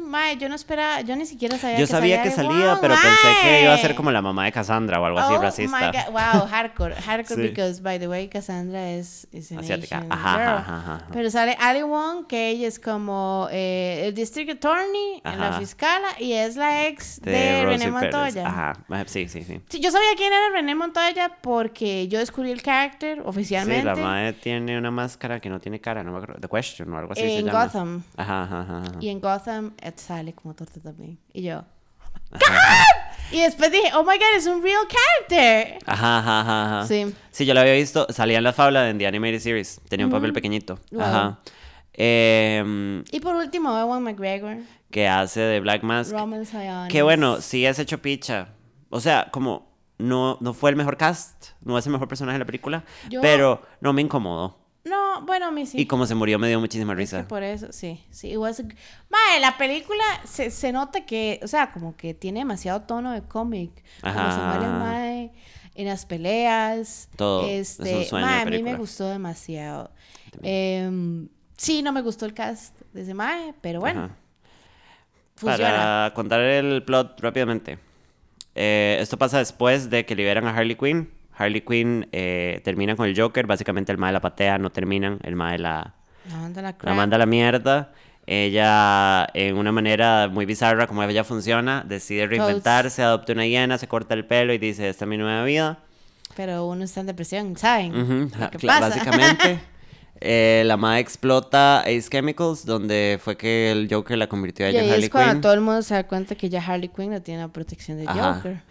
[0.00, 2.94] Mae, yo no esperaba, yo ni siquiera sabía Yo que sabía que salía Wong, pero
[2.94, 3.96] pensé que iba a ser mae.
[3.96, 5.78] como la mamá de Cassandra o algo así Oh racista.
[5.92, 6.12] my God.
[6.12, 7.48] Wow, hardcore, hardcore, Sí.
[7.48, 9.26] because by the way, Cassandra es,
[9.58, 10.04] Asiática.
[10.08, 10.48] Ajá, girl.
[10.58, 11.06] ajá, ajá.
[11.12, 16.08] Pero sale Ali Wong, que ella es como eh, el district attorney, en la fiscala,
[16.18, 17.90] y es la ex De de René.
[17.90, 18.46] Montoya.
[18.46, 19.60] Ajá, mae, sí, sí, sí.
[19.68, 23.96] Sí, yo sabía quién era René Montoya porque yo descubrí el character oficialmente Sí, la
[23.96, 26.40] madre tiene una máscara que no tiene cara, no me acuerdo.
[26.40, 27.64] The Question o algo así se en llama.
[27.66, 28.02] Gotham.
[28.16, 28.78] Ajá, ajá, ajá.
[28.78, 28.92] ajá.
[29.00, 31.18] Y en Gotham eh, sale como torta también.
[31.32, 31.64] Y yo.
[33.30, 35.78] Y después dije, oh my god, es un real character.
[35.86, 36.86] Ajá, ajá, ajá, ajá.
[36.86, 37.14] Sí.
[37.30, 38.06] Sí, yo lo había visto.
[38.10, 39.80] Salía en la fábula en The Animated Series.
[39.88, 40.78] Tenía un papel pequeñito.
[40.90, 41.02] Wow.
[41.02, 41.38] Ajá.
[41.92, 44.56] Em, Y por último, Ewan McGregor,
[44.94, 46.12] que hace de Black Mask.
[46.12, 46.92] Roman Sionis.
[46.92, 48.50] Que bueno, sí es hecho picha.
[48.90, 52.38] O sea, como no, no fue el mejor cast, no es el mejor personaje de
[52.38, 54.56] la película, Yo- pero no me incomodó.
[54.84, 55.80] No, bueno, a mí sí.
[55.80, 57.26] Y como se murió me dio muchísima Es que risa.
[57.26, 58.36] por eso, sí, sí.
[58.36, 58.62] was
[59.10, 63.22] Mae, la película se, se nota que, o sea, como que tiene demasiado tono de
[63.22, 63.72] cómic.
[64.00, 64.46] Como se Ajá.
[64.50, 65.32] muere el mae
[65.74, 67.08] en las peleas.
[67.16, 69.90] Todo, es un Este, sueño a mí me gustó demasiado.
[70.42, 74.16] Em, sí, no me gustó el cast de ese mae, pero bueno, Ajá.
[75.36, 75.70] Funciona.
[75.70, 77.78] Para contar el plot rápidamente.
[78.54, 81.10] eh, esto pasa después de que liberan a Harley Quinn.
[81.36, 83.46] Harley Quinn eh, termina con el Joker.
[83.46, 85.18] Básicamente el mae la patea, no terminan.
[85.24, 85.94] El mae la,
[86.30, 87.92] La manda la la manda a la mierda.
[88.26, 93.86] Ella, en una manera muy bizarra, como ella funciona, decide reinventarse, adopta una hiena, se
[93.88, 95.78] corta el pelo y dice, esta es mi nueva vida.
[96.36, 98.30] Pero uno está en depresión, ¿saben?
[98.30, 98.80] Ja, que cla- pasa.
[98.88, 99.60] Básicamente,
[100.24, 104.76] eh, la madre explota Ace Chemicals, donde fue que el Joker la convirtió a y
[104.76, 105.40] ella en ahí Harley es cuando Quinn.
[105.42, 108.04] todo el mundo se da cuenta que ya Harley Quinn no tiene la protección de
[108.08, 108.34] Ajá.
[108.36, 108.62] Joker.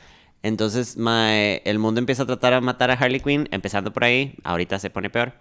[0.41, 4.35] Entonces, mae, el mundo empieza a tratar a matar a Harley Quinn, empezando por ahí.
[4.43, 5.33] Ahorita se pone peor.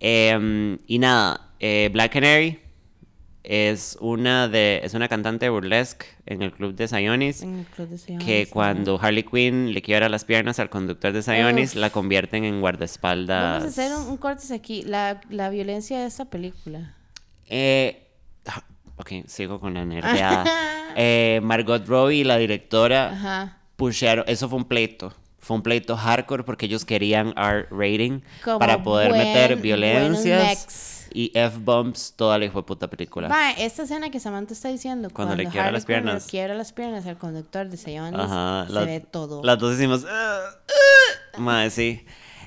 [0.00, 2.58] Em, y nada, eh, Black Canary
[3.44, 7.42] es una de es una cantante burlesque en el club de Sionis.
[7.42, 11.12] En el club de Sionis, Que cuando Harley Quinn le quiebra las piernas al conductor
[11.12, 11.76] de Sionis, Uf.
[11.76, 13.60] la convierten en guardaespaldas.
[13.60, 14.82] Vamos a hacer un, un cortes aquí.
[14.82, 16.94] La, la violencia de esta película.
[17.46, 18.08] Eh,
[18.46, 18.62] ah,
[18.96, 20.44] ok, sigo con la nerdeada.
[20.96, 23.58] Eh, Margot Robbie, la directora, Ajá.
[23.74, 25.12] pusieron, eso fue un pleito.
[25.40, 30.93] Fue un pleito hardcore porque ellos querían R rating Como para poder meter buen- mex.
[31.14, 33.28] Y F-bombs toda la hijo de puta película.
[33.28, 36.26] Mae, esta escena que Samantha está diciendo, Cuando cuando, le quiebra las Quinn le piernas.
[36.26, 39.42] quiebra las piernas al conductor de Sionis, Ajá, se ve todo.
[39.42, 40.04] Las dos hicimos.
[40.08, 42.04] "Ah, ah", Mae, sí.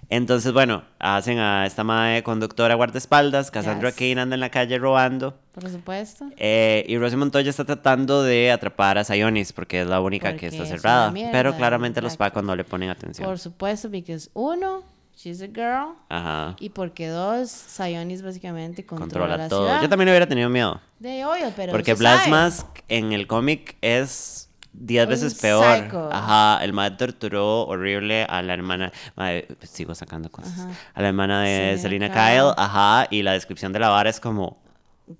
[0.09, 3.51] Entonces, bueno, hacen a esta madre conductora guardaespaldas.
[3.51, 3.97] Cassandra Yes.
[3.97, 5.37] Cain anda en la calle robando.
[5.51, 6.25] Por supuesto.
[6.37, 10.33] Eh, y Rosy Montoya está tratando de atrapar a Sionis porque es la única que
[10.33, 11.11] Porque está es una cerrada.
[11.11, 12.35] mierda, pero claramente los exacto.
[12.35, 13.27] pacos no le ponen atención.
[13.27, 14.83] Por supuesto, porque uno,
[15.17, 15.95] she's a girl.
[16.09, 16.55] Ajá.
[16.59, 19.65] Y porque dos, Sionis básicamente controla, Controla la todo.
[19.65, 19.81] ciudad.
[19.81, 20.79] Yo también hubiera tenido miedo.
[20.99, 22.31] De obvio, pero Porque se Blast sabe.
[22.31, 25.65] Mask en el cómic es 10 Un veces peor.
[25.83, 26.09] psycho.
[26.11, 28.91] Ajá, el madre torturó horrible a la hermana.
[29.15, 30.67] Madre, sigo sacando cosas.
[30.93, 32.41] A la hermana de Selena Selena Kyle.
[32.41, 32.53] Kyle.
[32.57, 34.59] Ajá, y la descripción de la vara es como.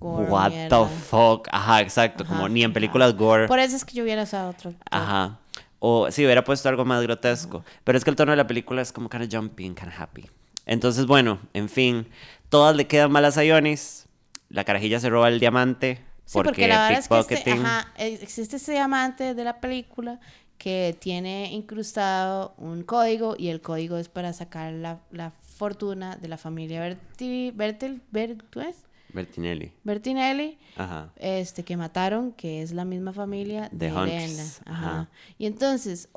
[0.00, 0.86] Gore, What mierda.
[0.86, 1.48] the fuck.
[1.50, 2.22] Ajá, exacto.
[2.24, 3.48] Ajá, como ni en películas gore.
[3.48, 4.74] Por eso es que yo hubiera usado otro.
[4.90, 5.38] Ajá.
[5.80, 7.64] O si hubiera puesto algo más grotesco.
[7.84, 9.88] Pero es que el tono de la película es como kind of jumpy and kind
[9.92, 10.24] of happy.
[10.66, 12.06] Entonces, bueno, en fin.
[12.48, 14.06] Todas le quedan mal a Sionis.
[14.48, 16.00] La carajilla se roba el diamante.
[16.24, 20.20] Sí, porque, porque la verdad es que este, ajá, existe este diamante de la película
[20.58, 26.28] que tiene incrustado un código y el código es para sacar la, la fortuna de
[26.28, 28.76] la familia Berti, Bertel, Ber- ¿tú es?
[29.12, 29.72] Bertinelli.
[29.84, 31.10] Bertinelli, Ajá.
[31.16, 34.44] este, que mataron, que es la misma familia De de, Huntress, Elena.
[34.66, 34.90] ajá.
[34.90, 35.08] Ajá.
[35.38, 36.08] Y entonces,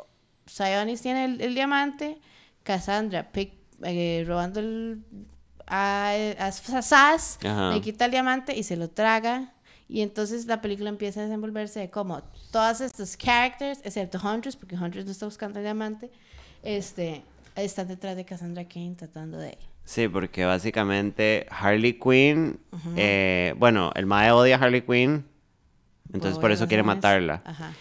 [0.46, 2.20] Sionis tiene el, el diamante,
[2.64, 5.04] Cassandra pick- eh, robando el,
[5.68, 9.54] a, a Sass, le quita el diamante y se lo traga.
[9.88, 12.22] Y entonces la película empieza a desenvolverse de como
[12.52, 16.10] todos estos characters, excepto Huntress, porque Huntress no está buscando el diamante,
[16.64, 17.24] este,
[17.56, 19.58] están detrás de Cassandra Kane tratando de...
[19.84, 22.60] Sí, porque básicamente Harley Quinn,
[22.96, 25.26] eh, bueno, el Mae odia a Harley Quinn,
[26.14, 27.42] entonces por eso quiere matarla.
[27.46, 27.72] Ajá.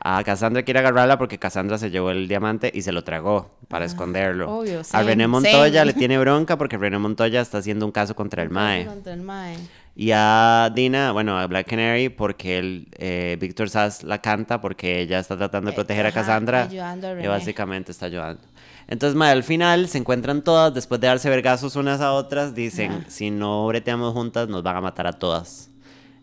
[0.00, 3.84] A Cassandra quiere agarrarla porque Cassandra se llevó el diamante y se lo tragó para
[3.84, 4.46] esconderlo.
[4.48, 5.84] Ah, obvio, a René Montoya same.
[5.86, 8.86] le tiene bronca porque René Montoya está haciendo un caso contra el Mae.
[8.86, 9.56] Contra el Mae.
[9.96, 15.00] Y a Dina, bueno, a Black Canary porque el, eh, Víctor Sass la canta porque
[15.00, 16.62] ella está tratando de Eh, proteger a Cassandra.
[16.62, 18.42] ayudando a y básicamente está ayudando.
[18.88, 22.90] Entonces, mae, al final se encuentran todas, después de darse vergazos unas a otras, dicen,
[22.92, 23.04] Ajá.
[23.10, 25.66] si no breteamos juntas, nos van a matar a todas.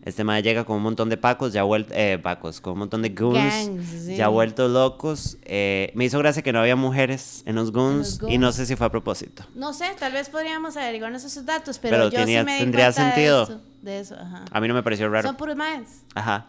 [0.04, 3.02] Este mae llega con un montón de pacos, ya vuelto, eh, pacos, con un montón
[3.02, 4.14] de goons, Gangs, sí.
[4.16, 5.36] ya vueltos locos.
[5.42, 8.66] Eh, me hizo gracia que no había mujeres en los goons, los y no sé
[8.66, 9.44] si fue a propósito.
[9.56, 12.86] No sé, tal vez podríamos averiguarnos esos datos, pero, Pero yo tenía- sí me tendría
[12.92, 13.42] cuenta de sentido.
[13.44, 14.44] eso- De eso, ajá.
[14.50, 15.26] A mí no me pareció raro.
[15.26, 16.04] Son puros maes.
[16.14, 16.46] Ajá.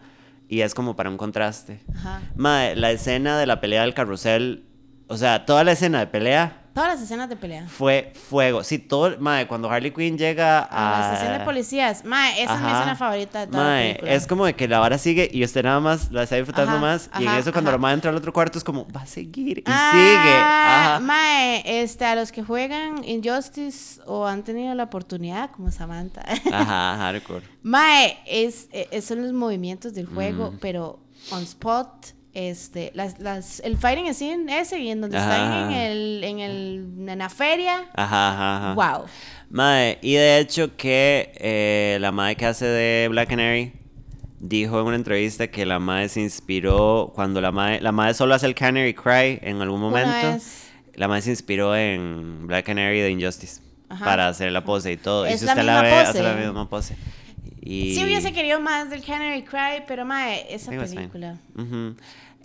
[0.48, 1.80] Y es como para un contraste.
[1.96, 2.22] Ajá.
[2.36, 4.66] Mae, la escena de la pelea del carrusel,
[5.08, 7.66] o sea, toda la escena de pelea Todas las escenas de pelea.
[7.68, 8.64] Fue fuego.
[8.64, 10.98] Sí, todo, mae, cuando Harley Quinn llega a...
[10.98, 12.06] A la estación de policías.
[12.06, 14.14] Mae, esa es mi escena favorita de toda la Mae, película.
[14.14, 16.80] es como de que la vara sigue y usted nada más la está disfrutando Ajá,
[16.82, 17.10] más.
[17.20, 19.58] y en eso, cuando la madre entra al otro cuarto, es como, va a seguir.
[19.58, 20.36] Y Ah, sigue.
[20.36, 21.00] Ajá.
[21.00, 26.22] Mae, este, a los que juegan Injustice o han tenido la oportunidad, como Samantha.
[26.54, 27.42] Ajá, hardcore.
[27.64, 30.58] Mae, es, eh, son los movimientos del juego, Mm.
[30.62, 31.00] pero
[31.32, 31.90] on spot,
[32.38, 36.40] este, las, las, el fighting scene ese, y en donde Ajá, están en el, en
[36.40, 38.74] el, en la feria, Ajá, ajá, ajá.
[38.76, 39.06] wow.
[39.50, 43.74] Mae, y de hecho que eh, la madre que hace de Black Canary
[44.40, 48.36] dijo en una entrevista que la madre se inspiró cuando la madre, la madre solo
[48.36, 50.38] hace el Canary Cry en algún momento.
[50.94, 54.06] La madre se inspiró en Black Canary de Injustice Ajá.
[54.06, 55.28] para hacer la pose y todo.
[55.28, 56.02] y Es si la usted la ve, pose.
[56.04, 56.96] hace la misma pose.
[57.62, 57.96] Y...
[57.96, 61.12] Sí hubiese querido más del Canary Cry, pero mae, esa está bien.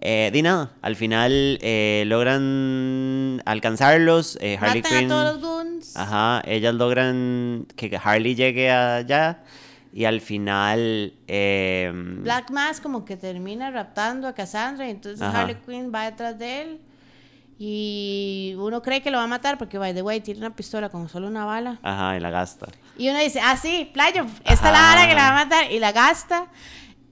[0.04, 4.36] Eh, di nada, al final eh, logran alcanzarlos.
[4.40, 5.12] eh, Harley Matan Quinn.
[5.12, 5.96] a todos los goons.
[5.96, 9.42] Ajá, ellas logran que Harley llegue allá.
[9.94, 11.12] Y al final.
[11.28, 15.42] eh, Black Mask como que termina raptando a Cassandra y entonces Ajá.
[15.42, 16.80] Harley Quinn va detrás de él
[17.58, 20.88] y uno cree que lo va a matar porque by the way tiene una pistola
[20.88, 22.66] con solo una bala Ajá, y la gasta.
[22.98, 25.70] y uno dice, ah sí, playo, esta es la bala que la va a matar
[25.70, 26.46] y la gasta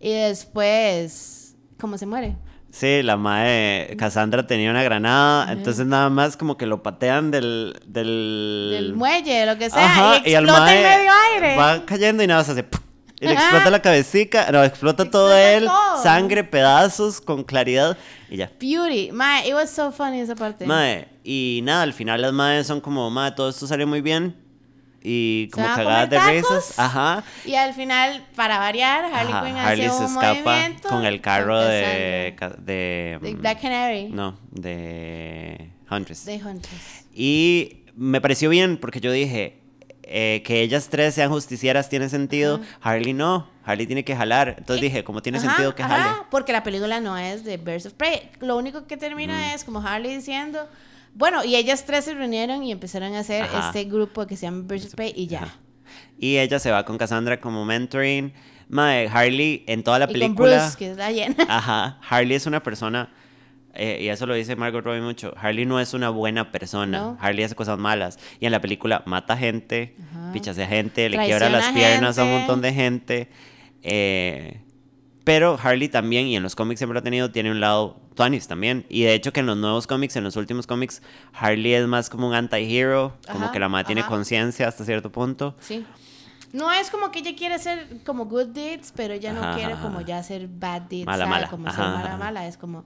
[0.01, 2.35] y después, ¿cómo se muere?
[2.73, 7.77] Sí, la mae Cassandra tenía una granada, entonces nada más como que lo patean del.
[7.87, 11.57] Del, Del muelle, lo que sea, Ajá, y al explota en medio aire.
[11.57, 12.63] Va cayendo y nada más hace.
[12.63, 12.81] ¡pum!
[13.21, 13.43] Y le Ajá.
[13.43, 16.03] explota la cabecita, no, explota todo Explota él, todo.
[16.03, 17.99] sangre, pedazos, con claridad
[18.31, 18.51] y ya.
[18.59, 20.65] Beauty, mae, it was so funny esa parte.
[20.65, 24.35] Mae, y nada, al final las madres son como, mae, todo esto salió muy bien.
[25.03, 26.79] Y ¿Se como cagadas de risas.
[26.79, 27.25] Ajá.
[27.45, 31.05] Y al final, para variar, Harley Ajá, Quinn Harley hace se un escapa movimiento con
[31.07, 33.19] el carro de, de.
[33.21, 34.09] de mm, Black Canary.
[34.11, 36.27] No, de Huntress.
[36.27, 37.07] De Huntress.
[37.15, 39.61] Y me pareció bien porque yo dije
[40.03, 42.61] eh, que ellas tres sean justicieras tiene sentido.
[42.83, 43.49] Harley no.
[43.65, 44.57] Harley tiene que jalar.
[44.59, 46.23] Entonces dije, como tiene Ajá, sentido que ajá, jale.
[46.31, 48.31] Porque la película no es de Birds of Prey.
[48.41, 50.69] Lo único que termina es como Harley diciendo.
[51.15, 53.67] Bueno, y ellas tres se reunieron y empezaron a hacer Ajá.
[53.69, 55.43] este grupo que se llama Birds Prey y ya.
[55.43, 55.59] Ajá.
[56.19, 58.33] Y ella se va con Cassandra como mentoring.
[58.69, 60.57] Mae, Harley en toda la y con película.
[60.63, 61.35] Bruce, que es la llena.
[61.49, 63.13] Ajá, Harley es una persona,
[63.75, 67.19] eh, y eso lo dice Margot Robbie mucho, Harley no es una buena persona, No.
[67.21, 70.33] Harley hace cosas malas, y en la película mata gente, Ajá.
[70.33, 73.29] pichasea gente, le quiebra las piernas a un montón de gente,
[73.83, 74.61] eh,
[75.25, 78.49] pero Harley también, y en los cómics siempre lo ha tenido, tiene un lado Tuanis
[78.49, 81.03] también, y de hecho que en los nuevos cómics, en los últimos cómics,
[81.33, 85.13] Harley es más como un anti-hero, como Ajá, que la madre tiene conciencia hasta cierto
[85.13, 85.55] punto.
[85.61, 85.85] Sí.
[86.53, 89.75] No es como que ella quiere hacer como good deeds, pero ella no Ajá, quiere
[89.77, 91.07] como ya hacer bad deeds.
[91.07, 91.31] Mala, ¿sabe?
[91.31, 91.49] mala.
[91.49, 92.47] Como Ajá, ser mala, mala.
[92.49, 92.85] Es como,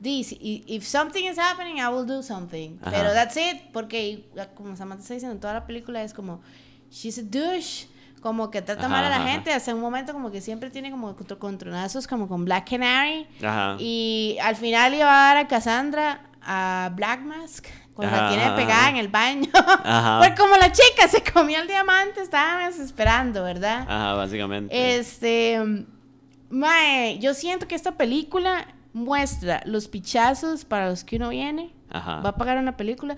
[0.00, 2.78] this, if something is happening, I will do something.
[2.84, 6.42] Pero that's it, porque como Samantha está diciendo en toda la película, es como,
[6.90, 7.88] she's a douche.
[8.22, 10.90] Como que trata mal a la ajá, gente, hasta un momento como que siempre tiene
[10.92, 13.26] como contro- contronazos como con Black Canary.
[13.42, 13.76] Ajá.
[13.80, 18.88] Y al final iba a dar a Cassandra a Black Mask, cuando la tiene pegada
[18.90, 19.48] en el baño.
[19.54, 20.20] Ajá.
[20.22, 23.82] Porque como la chica se comió el diamante, estábamos esperando, ¿verdad?
[23.88, 24.96] Ajá, básicamente.
[24.98, 25.84] Este.
[26.48, 31.72] Mae, yo siento que esta película muestra los pichazos para los que uno viene.
[31.90, 32.20] Ajá.
[32.20, 33.16] Va a pagar una película.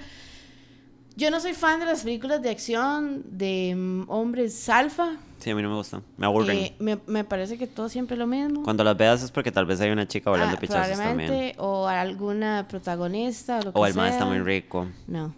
[1.17, 5.17] Yo no soy fan de las películas de acción de mm, hombres alfa.
[5.39, 6.57] Sí, a mí no me gustan, me aburren.
[6.57, 8.62] Eh, me, me parece que todo siempre es lo mismo.
[8.65, 11.55] Cuando las veas es porque tal vez hay una chica volando Ah, pichazos también.
[11.59, 14.89] o alguna protagonista, o lo que O el mae está muy rico.
[15.07, 15.35] No.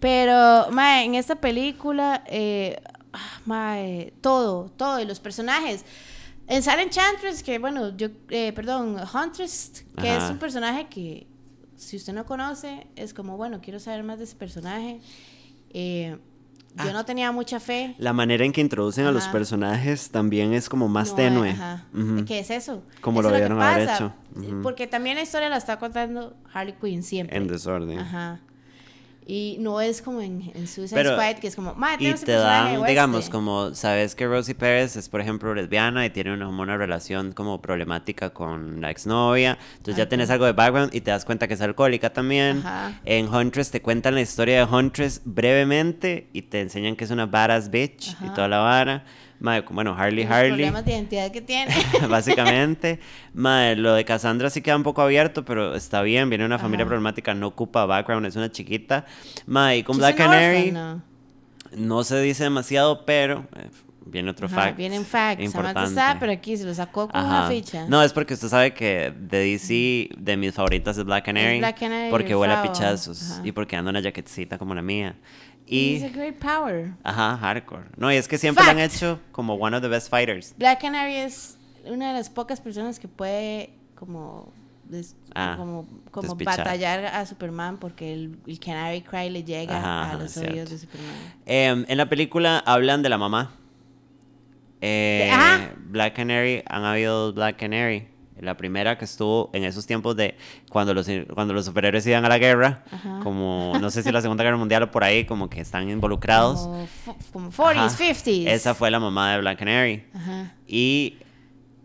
[0.00, 2.80] Pero, mae, en esta película, eh,
[3.12, 5.84] ah, mae, todo, todo, y los personajes.
[6.46, 10.24] En Silent Enchantress, que bueno, yo, eh, perdón, Huntress, que Ajá.
[10.26, 11.26] es un personaje que,
[11.80, 15.00] si usted no conoce, es como, bueno, quiero saber más de ese personaje.
[15.70, 16.18] Eh,
[16.76, 16.92] yo Ah.
[16.92, 17.94] no tenía mucha fe.
[17.98, 19.32] La manera en que introducen a los Ajá.
[19.32, 21.50] personajes también es como más No, tenue.
[21.50, 21.86] ajá.
[21.94, 22.24] Ujú.
[22.26, 22.82] ¿Qué es eso?
[23.00, 24.12] Como lo debieron haber hecho.
[24.36, 24.62] Ujú.
[24.62, 27.36] Porque también la historia la está contando Harley Quinn siempre.
[27.36, 27.98] En desorden.
[27.98, 28.40] Ajá.
[29.26, 32.32] Y no es como en, en Suicide Pero- Squad, que es como, "Ma, Y te
[32.32, 33.30] dan, digamos, este".
[33.30, 37.60] como, sabes que Rosie Pérez es, por ejemplo, lesbiana y tiene una, una relación como
[37.62, 39.56] problemática con la exnovia.
[39.76, 42.58] Entonces ya tenés algo de background y te das cuenta que es alcohólica también.
[42.58, 43.00] Ajá.
[43.04, 47.26] En Huntress te cuentan la historia de Huntress brevemente y te enseñan que es una
[47.26, 49.04] badass bitch y toda la vara.
[49.40, 50.50] Madre, bueno, Harley Los Harley.
[50.50, 51.74] problemas de identidad que tiene.
[52.08, 53.00] básicamente.
[53.34, 56.28] Madre, lo de Cassandra sí queda un poco abierto, pero está bien.
[56.28, 56.88] Viene de una familia Ajá.
[56.90, 59.06] problemática, no ocupa background, es una chiquita.
[59.46, 61.02] Madre, y con Black an Canary no.
[61.74, 63.68] no se dice demasiado, pero eh,
[64.04, 64.76] viene otro Ajá, fact.
[64.76, 65.42] Vienen facts.
[65.42, 65.88] Importante.
[65.88, 67.48] está, pero aquí se lo sacó con una Ajá.
[67.50, 67.86] ficha.
[67.88, 71.60] No, es porque usted sabe que de DC, de mis favoritas es Black Canary.
[71.60, 73.32] Black Canary, porque huele a pichazos.
[73.32, 73.40] Ajá.
[73.46, 75.14] Y porque anda una jaquetcita como la mía.
[75.70, 76.06] He's Y.
[76.06, 76.92] a great power.
[77.04, 77.84] Ajá, hardcore.
[77.96, 80.54] No, y es que siempre han hecho como one of the best fighters.
[80.58, 84.52] Black Canary es una de las pocas personas que puede como
[84.88, 90.10] des- Ah, como, como batallar a Superman porque el, el Canary Cry le llega Ajá,
[90.10, 91.14] a los oídos de Superman.
[91.46, 93.52] Em, en la película hablan de la mamá.
[94.80, 95.30] Eh.
[95.86, 98.08] Black Canary, han habido Black Canary.
[98.40, 100.36] La primera que estuvo en esos tiempos de
[100.70, 103.20] cuando los, cuando los superhéroes iban a la guerra, Ajá.
[103.22, 106.60] como no sé si la Segunda Guerra Mundial o por ahí, como que están involucrados.
[106.60, 107.88] Como, como 40s, Ajá.
[107.88, 108.48] 50s.
[108.48, 110.04] Esa fue la mamá de Black Canary.
[110.14, 110.52] Ajá.
[110.66, 111.16] Y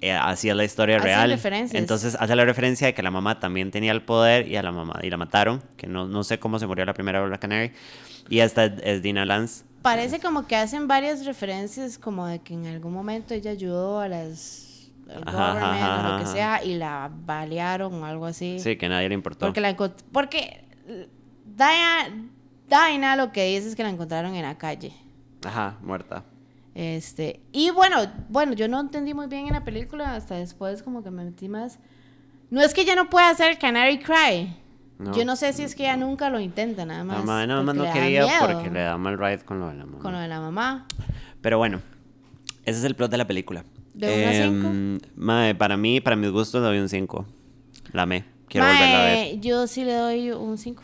[0.01, 1.30] eh, así es la historia Hacen real.
[1.32, 1.80] referencias.
[1.82, 4.72] Entonces hace la referencia de que la mamá también tenía el poder y a la
[4.72, 7.72] mamá y la mataron, que no, no sé cómo se murió la primera Black Canary.
[8.30, 9.64] Y esta es, es Dina Lance.
[9.82, 14.08] Parece como que hacen varias referencias como de que en algún momento ella ayudó a
[14.08, 14.64] las
[15.10, 18.60] al Ajá, government ajá, o lo que sea y la balearon o algo así.
[18.60, 19.45] Sí, que nadie le importó.
[19.45, 19.76] Porque la
[20.12, 20.64] porque
[21.45, 22.30] Diana,
[22.68, 24.93] Diana lo que dice es que la encontraron en la calle.
[25.45, 26.24] Ajá, muerta.
[26.74, 27.97] Este, y bueno,
[28.30, 31.47] bueno, yo no entendí muy bien en la película, hasta después como que me metí
[31.47, 31.80] más.
[32.49, 34.56] No es que ella no pueda hacer el Canary Cry.
[34.97, 35.14] No.
[35.14, 37.18] Yo no sé si es que ella nunca lo intenta, nada La más.
[37.20, 39.99] mamá nada más no quería porque le da mal ride con lo de la mamá.
[39.99, 40.86] Con lo de la mamá.
[41.41, 41.82] Pero bueno,
[42.64, 43.64] ese es el plot de la película.
[43.96, 44.68] ¿De uno a cinco?
[44.68, 47.26] Em, mae, para mí, para mis gustos, le doy un 5.
[47.93, 48.26] La amé.
[48.50, 49.39] Quiero Mae, volverla a ver.
[49.39, 50.84] Yo sí le doy un 5.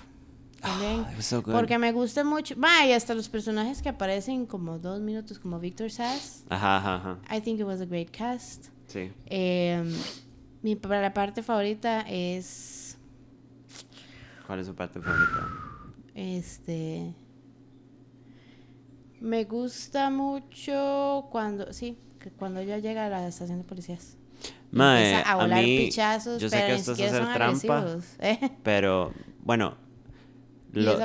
[0.62, 1.02] También.
[1.02, 1.54] it was so good.
[1.54, 2.56] porque me gusta mucho.
[2.56, 6.46] Mae, y hasta los personajes que aparecen como dos minutos, como Victor Sass.
[6.50, 7.36] Ajá, ajá, ajá.
[7.36, 8.68] I think it was a great cast.
[8.88, 9.12] Sí.
[9.26, 9.84] Eh,
[10.62, 12.98] mi la parte favorita es
[14.46, 15.48] ¿Cuál es su parte favorita?
[16.14, 17.16] este
[19.22, 24.18] me gusta mucho cuando sí que cuando ella llega a la estación de policías
[24.72, 27.86] Mae, empieza a a volar mí, pichazos yo sé pero que esto es hacer trampa.
[28.20, 28.52] ¿eh?
[28.64, 29.76] Pero, bueno.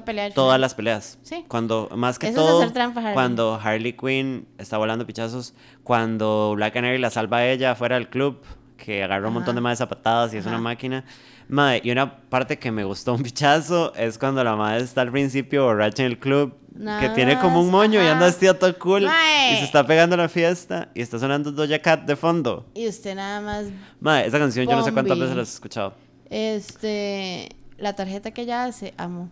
[0.05, 1.19] Pelea todas las peleas.
[1.23, 1.45] Sí.
[1.49, 3.15] Cuando, más que Eso todo, hacer trampa, Harley.
[3.15, 8.09] cuando Harley Quinn está volando pichazos, cuando Black Canary la salva a ella fuera del
[8.09, 8.41] club,
[8.77, 11.05] que agarra un montón de madres zapatadas y es una máquina.
[11.49, 15.13] Mae, y una parte que me gustó un pichazo es cuando la madre está al
[15.13, 18.13] principio borracha en el club, que Nada tiene como un moño y ajá.
[18.15, 19.57] anda vestida todo cool y Mae.
[19.59, 22.67] se está pegando a la fiesta y está sonando Doja Cat de fondo.
[22.75, 23.67] y usted nada más
[24.01, 25.23] Mae, esa canción yo no sé cuántas Bombi.
[25.23, 25.95] veces la has escuchado.
[26.29, 29.29] este la tarjeta que ella hace amo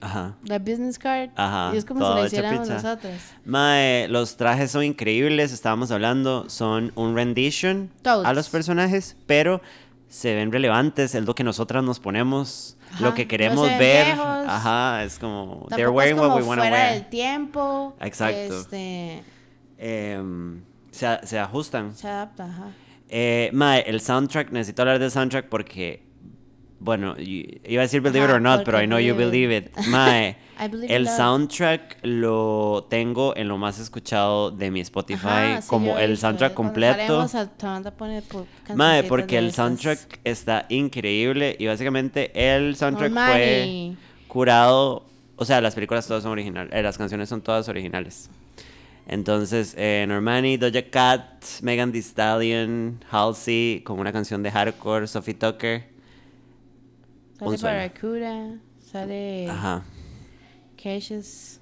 [0.00, 0.36] Ajá.
[0.44, 3.12] la business card Ajá, y es como si la hiciéramos nosotros
[3.44, 8.26] Mae, los trajes son increíbles, estábamos hablando, son un rendition Totes.
[8.28, 9.60] a los personajes, pero
[10.08, 14.06] se ven relevantes, es lo que nosotras nos ponemos, Ajá, lo que queremos ver.
[14.18, 16.94] Ajá, es como they're wearing como what we want to fuera wear.
[16.94, 18.60] del tiempo Exacto.
[18.60, 19.22] este
[19.78, 21.94] Em, se, se ajustan.
[21.94, 22.70] se adapta ajá
[23.10, 26.02] Eh, mae, el soundtrack, necesito hablar del soundtrack porque
[26.80, 29.76] bueno, iba a decir Believe It Ajá, or Not, pero I know you believe it.
[29.88, 31.16] Mae, el love.
[31.16, 36.54] soundtrack lo tengo en lo más escuchado de mi Spotify, Ajá, sí, como el soundtrack
[36.54, 37.26] completo.
[38.74, 43.92] Mae, porque el soundtrack está increíble y básicamente el soundtrack fue
[44.28, 45.04] curado,
[45.36, 48.30] o sea, las películas todas son originales, eh, las canciones son todas originales.
[49.08, 55.34] Entonces, eh, Normani, Doja Cat, Megan Thee Stallion, Halsey, con una canción de hardcore, Sophie
[55.34, 55.97] Tucker.
[57.38, 57.76] Sale sueño.
[57.76, 59.84] Barracuda, sale Ajá.
[60.82, 61.60] Cassius,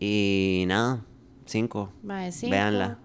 [0.00, 1.04] Y nada,
[1.46, 1.92] cinco.
[2.02, 2.50] Mae, cinco.
[2.52, 2.98] Véanla.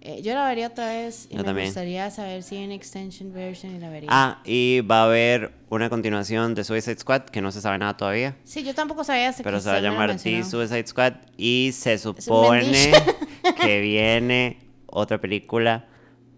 [0.00, 1.66] Eh, yo la vería otra vez y Yo me también.
[1.68, 4.08] gustaría saber si hay una extension version y la vería.
[4.12, 7.96] Ah, y va a haber una continuación de Suicide Squad, que no se sabe nada
[7.96, 8.36] todavía.
[8.44, 10.16] Sí, yo tampoco sabía hasta Pero que se va a llamar.
[10.16, 11.14] The Suicide Squad.
[11.36, 12.92] Y se supone
[13.60, 15.86] que viene otra película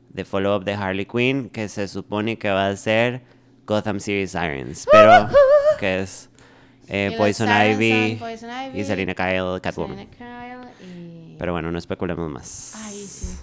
[0.08, 3.22] de follow-up de Harley Quinn, que se supone que va a ser
[3.70, 4.86] Gotham City Sirens.
[4.90, 5.28] Pero
[5.78, 6.28] que es
[6.88, 9.96] eh, Poison, Ivy son Poison Ivy, y Selena Kyle, Catwoman.
[9.96, 11.36] Selena Kyle y...
[11.38, 12.72] Pero bueno, no especulemos más.
[12.74, 13.38] Ay, sí.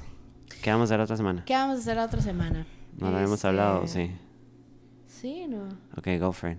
[0.62, 1.44] ¿Qué vamos a hacer la otra semana?
[1.46, 2.68] ¿Qué vamos a hacer la otra semana?
[2.98, 4.12] No lo habíamos Este, hablado, sí.
[5.08, 5.70] Sí, no.
[5.96, 6.58] Ok, it.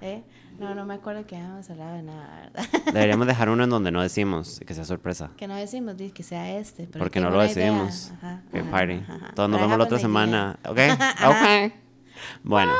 [0.00, 0.24] ¿Eh?
[0.58, 2.64] No, no me acuerdo que habíamos hablado de nada, ¿verdad?
[2.94, 5.30] Deberíamos dejar uno en donde no decimos, que sea sorpresa.
[5.36, 6.86] que no decimos que sea este.
[6.86, 8.10] Porque no lo decidimos.
[8.16, 8.94] Ajá, party.
[9.06, 9.32] ajá.
[9.34, 10.02] Todos nos vemos la otra idea.
[10.02, 10.58] semana.
[10.66, 10.78] ¿Ok?
[11.26, 11.81] Ok.
[12.42, 12.72] Bueno,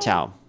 [0.00, 0.41] chao.